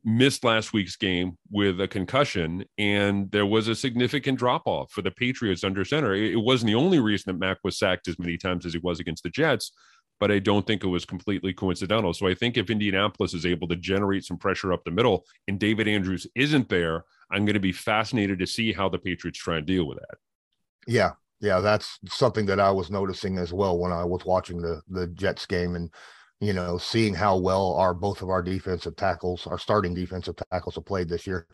missed 0.05 0.45
last 0.45 0.73
week's 0.73 0.97
game 0.97 1.39
with 1.51 1.81
a 1.81 1.89
concussion, 1.89 2.65
and 2.77 3.31
there 3.31 3.47
was 3.47 3.69
a 3.69 3.75
significant 3.75 4.39
drop 4.39 4.63
off 4.67 4.93
for 4.93 5.03
the 5.03 5.11
Patriots 5.11 5.65
under 5.65 5.85
center. 5.85 6.15
It 6.15 6.41
wasn't 6.41 6.69
the 6.69 6.75
only 6.75 6.99
reason 6.99 7.33
that 7.33 7.45
Mac 7.45 7.59
was 7.65 7.79
sacked 7.79 8.09
as 8.09 8.19
many 8.19 8.37
times 8.37 8.67
as 8.67 8.75
he 8.75 8.81
was 8.81 9.01
against 9.01 9.23
the 9.23 9.31
Jets, 9.31 9.73
but 10.21 10.31
I 10.31 10.39
don't 10.39 10.67
think 10.67 10.85
it 10.85 10.89
was 10.89 11.05
completely 11.05 11.53
coincidental. 11.53 12.13
So 12.13 12.27
I 12.27 12.35
think 12.35 12.57
if 12.57 12.71
Indianapolis 12.71 13.35
is 13.35 13.47
able 13.47 13.69
to 13.69 13.77
generate 13.77 14.25
some 14.25 14.37
pressure 14.37 14.73
up 14.73 14.85
the 14.85 14.91
middle 14.91 15.25
and 15.47 15.59
David 15.59 15.89
Andrews 15.89 16.27
isn't 16.35 16.69
there, 16.69 17.05
I'm 17.31 17.45
going 17.45 17.55
to 17.55 17.61
be 17.61 17.73
fascinated 17.73 18.39
to 18.39 18.47
see 18.47 18.73
how 18.73 18.89
the 18.89 18.99
Patriots 18.99 19.39
try 19.39 19.59
and 19.59 19.67
deal 19.67 19.87
with 19.87 19.99
that. 19.99 20.19
Yeah. 20.87 21.13
Yeah, 21.41 21.61
that's 21.61 22.01
something 22.09 22.47
that 22.47 22.59
I 22.59 22.73
was 22.73 22.91
noticing 22.91 23.39
as 23.39 23.53
well 23.53 23.79
when 23.79 23.93
I 23.93 24.05
was 24.05 24.25
watching 24.25 24.61
the 24.61 24.83
the 24.89 25.07
Jets 25.07 25.47
game 25.47 25.77
and 25.77 25.89
you 26.41 26.53
know, 26.53 26.79
seeing 26.79 27.15
how 27.15 27.37
well 27.37 27.75
our 27.75 27.93
both 27.93 28.23
of 28.23 28.29
our 28.29 28.43
defensive 28.43 28.97
tackles, 28.97 29.47
our 29.47 29.59
starting 29.59 29.95
defensive 29.95 30.37
tackles 30.53 30.77
have 30.77 30.85
played 30.85 31.09
this 31.09 31.27
year. 31.27 31.47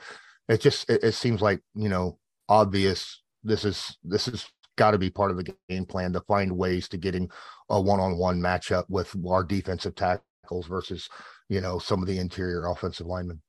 It 0.48 0.60
just 0.60 0.88
it, 0.90 1.02
it 1.02 1.12
seems 1.12 1.40
like, 1.40 1.62
you 1.74 1.88
know, 1.88 2.18
obvious 2.48 3.22
this 3.42 3.64
is 3.64 3.96
this 4.04 4.28
is 4.28 4.46
got 4.76 4.90
to 4.90 4.98
be 4.98 5.10
part 5.10 5.30
of 5.30 5.36
the 5.36 5.54
game 5.68 5.86
plan 5.86 6.12
to 6.12 6.20
find 6.22 6.52
ways 6.52 6.88
to 6.88 6.96
getting 6.98 7.30
a 7.70 7.80
one-on-one 7.80 8.40
matchup 8.40 8.84
with 8.88 9.14
our 9.26 9.44
defensive 9.44 9.94
tackles 9.94 10.66
versus, 10.66 11.08
you 11.48 11.60
know, 11.60 11.78
some 11.78 12.02
of 12.02 12.08
the 12.08 12.18
interior 12.18 12.66
offensive 12.66 13.06
linemen. 13.06 13.40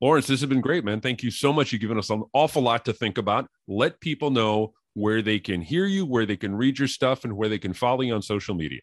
Lawrence, 0.00 0.26
this 0.26 0.40
has 0.40 0.48
been 0.48 0.60
great, 0.60 0.84
man. 0.84 1.00
Thank 1.00 1.22
you 1.22 1.30
so 1.30 1.52
much. 1.52 1.72
You've 1.72 1.80
given 1.80 1.98
us 1.98 2.10
an 2.10 2.22
awful 2.34 2.62
lot 2.62 2.84
to 2.84 2.92
think 2.92 3.16
about. 3.16 3.46
Let 3.66 3.98
people 4.00 4.30
know 4.30 4.74
where 4.92 5.22
they 5.22 5.38
can 5.38 5.62
hear 5.62 5.86
you, 5.86 6.04
where 6.04 6.26
they 6.26 6.36
can 6.36 6.54
read 6.54 6.78
your 6.78 6.88
stuff, 6.88 7.24
and 7.24 7.34
where 7.34 7.48
they 7.48 7.58
can 7.58 7.72
follow 7.72 8.02
you 8.02 8.14
on 8.14 8.20
social 8.20 8.54
media. 8.54 8.80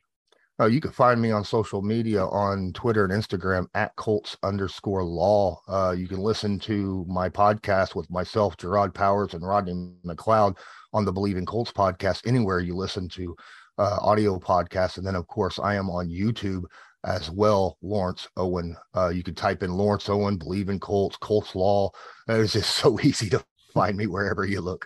Uh, 0.60 0.66
you 0.66 0.80
can 0.80 0.92
find 0.92 1.22
me 1.22 1.32
on 1.32 1.44
social 1.44 1.82
media 1.82 2.24
on 2.26 2.72
Twitter 2.74 3.06
and 3.06 3.14
Instagram 3.14 3.66
at 3.74 3.96
Colts 3.96 4.38
underscore 4.44 5.04
law. 5.04 5.60
Uh, 5.68 5.96
you 5.98 6.08
can 6.08 6.20
listen 6.20 6.60
to 6.60 7.06
my 7.08 7.30
podcast 7.30 7.96
with 7.96 8.10
myself, 8.12 8.58
Gerard 8.58 8.94
Powers, 8.94 9.34
and 9.34 9.46
Rodney 9.46 9.94
McLeod 10.06 10.58
on 10.94 11.06
the 11.06 11.14
Bleav 11.14 11.38
in 11.38 11.46
Colts 11.46 11.72
podcast, 11.72 12.28
anywhere 12.28 12.60
you 12.60 12.76
listen 12.76 13.10
to 13.10 13.36
uh, 13.80 13.98
audio 14.02 14.40
podcasts. 14.40 14.98
And 14.98 15.06
then, 15.06 15.16
of 15.16 15.28
course, 15.28 15.58
I 15.58 15.76
am 15.76 15.90
on 15.90 16.08
YouTube 16.10 16.64
as 17.06 17.30
well, 17.30 17.78
Lawrence 17.82 18.28
Owen. 18.38 18.76
Uh, 18.96 19.10
you 19.10 19.24
can 19.24 19.36
type 19.36 19.64
in 19.64 19.72
Lawrence 19.72 20.10
Owen, 20.10 20.38
Bleav 20.38 20.70
in 20.70 20.80
Colts, 20.80 21.18
Colts 21.18 21.56
Law. 21.56 21.92
It's 22.28 22.54
just 22.54 22.76
so 22.78 23.00
easy 23.02 23.30
to 23.30 23.44
find 23.74 23.98
me 23.98 24.08
wherever 24.08 24.46
you 24.46 24.62
look. 24.62 24.86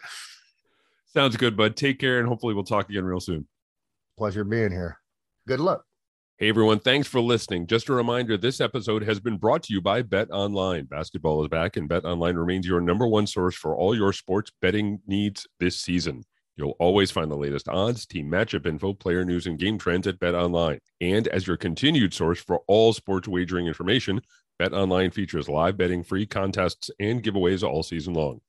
Sounds 1.06 1.38
good, 1.38 1.58
bud. 1.58 1.76
Take 1.76 2.00
care, 2.00 2.20
and 2.20 2.28
hopefully 2.28 2.54
we'll 2.54 2.64
talk 2.64 2.90
again 2.90 3.06
real 3.06 3.20
soon. 3.20 3.48
Pleasure 4.18 4.44
being 4.44 4.72
here. 4.72 5.00
Good 5.48 5.60
luck. 5.60 5.84
Hey 6.40 6.50
everyone, 6.50 6.78
thanks 6.78 7.08
for 7.08 7.20
listening. 7.20 7.66
Just 7.66 7.90
a 7.90 7.94
reminder 7.94 8.38
this 8.38 8.62
episode 8.62 9.02
has 9.02 9.20
been 9.20 9.38
brought 9.38 9.64
to 9.64 9.74
you 9.74 9.82
by 9.82 10.04
Bet 10.04 10.30
Online. 10.30 10.86
Basketball 10.86 11.42
is 11.44 11.50
back, 11.50 11.78
and 11.78 11.90
Bet 11.90 12.06
Online 12.06 12.36
remains 12.36 12.68
your 12.68 12.80
number 12.80 13.08
one 13.08 13.26
source 13.26 13.56
for 13.56 13.76
all 13.76 13.96
your 13.96 14.14
sports 14.14 14.52
betting 14.62 15.00
needs 15.08 15.48
this 15.60 15.82
season. 15.82 16.24
You'll 16.58 16.76
always 16.80 17.12
find 17.12 17.32
the 17.32 17.38
latest 17.38 17.70
odds, 17.70 18.06
team 18.06 18.30
matchup 18.30 18.66
info, 18.66 18.94
player 18.94 19.24
news, 19.24 19.48
and 19.48 19.58
game 19.60 19.78
trends 19.78 20.08
at 20.08 20.20
Bet 20.20 20.36
Online. 20.36 20.80
And 21.00 21.28
as 21.28 21.48
your 21.48 21.58
continued 21.58 22.14
source 22.14 22.42
for 22.42 22.62
all 22.68 22.94
sports 22.94 23.28
wagering 23.28 23.68
information, 23.68 24.22
Bet 24.60 24.74
Online 24.74 25.12
features 25.12 25.48
live 25.48 25.78
betting, 25.78 26.04
free 26.04 26.26
contests, 26.26 26.90
and 27.00 27.24
giveaways 27.24 27.66
all 27.66 27.84
season 27.84 28.16
long. 28.16 28.42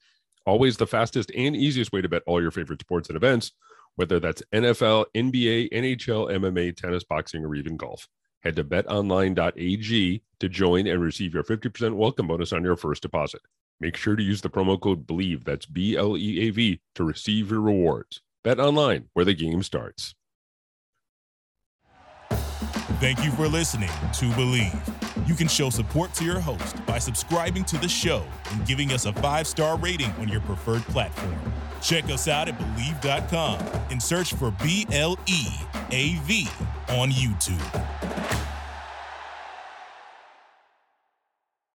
Always 0.47 0.79
the 0.79 0.87
fastest 0.87 1.31
and 1.37 1.55
easiest 1.55 1.93
way 1.93 2.01
to 2.01 2.09
bet 2.09 2.23
all 2.27 2.41
your 2.41 2.51
favorite 2.51 2.81
sports 2.81 3.09
and 3.11 3.17
events 3.17 3.53
whether 3.99 4.21
that's 4.21 4.45
NFL, 4.55 5.07
NBA, 5.17 5.73
NHL, 5.73 6.31
MMA, 6.31 6.77
tennis, 6.77 7.03
boxing, 7.03 7.45
or 7.45 7.57
even 7.57 7.77
golf. 7.77 8.07
Head 8.45 8.55
to 8.55 8.63
betonline.ag 8.63 10.23
to 10.39 10.49
join 10.49 10.87
and 10.87 11.03
receive 11.03 11.35
your 11.35 11.43
50% 11.43 11.97
welcome 11.97 12.29
bonus 12.29 12.53
on 12.53 12.63
your 12.63 12.77
first 12.77 13.03
deposit. 13.03 13.41
Make 13.81 13.97
sure 13.97 14.17
to 14.17 14.23
use 14.23 14.41
the 14.41 14.51
promo 14.51 14.81
code 14.81 15.07
BLEAV, 15.07 15.45
that's 15.45 15.67
B 15.67 15.97
L 15.97 16.17
E 16.17 16.49
A 16.49 16.51
V, 16.51 16.81
to 16.97 17.05
receive 17.05 17.51
your 17.51 17.61
rewards. 17.61 18.21
Bet 18.43 18.59
online, 18.59 19.09
where 19.13 19.25
the 19.25 19.35
game 19.35 19.63
starts. 19.63 20.15
Thank 23.01 23.25
you 23.25 23.31
for 23.33 23.47
listening 23.47 23.91
to 24.15 24.25
Bleav. 24.31 25.29
You 25.29 25.35
can 25.35 25.47
show 25.47 25.71
support 25.71 26.13
to 26.15 26.25
your 26.25 26.41
host 26.41 26.85
by 26.85 26.99
subscribing 26.99 27.65
to 27.67 27.79
the 27.79 27.89
show 27.89 28.25
and 28.51 28.67
giving 28.67 28.91
us 28.91 29.05
a 29.05 29.13
five 29.13 29.47
star 29.47 29.77
rating 29.79 30.11
on 30.13 30.27
your 30.27 30.41
preferred 30.41 30.83
platform. 30.83 31.37
Check 31.81 32.07
us 32.07 32.27
out 32.27 32.49
at 32.49 32.59
Bleav.com 32.59 33.61
and 33.91 34.03
search 34.03 34.35
for 34.35 34.51
B 34.51 34.87
L 34.91 35.17
E 35.27 35.47
A 35.93 36.17
V 36.25 36.49
on 36.89 37.11
YouTube. 37.11 37.63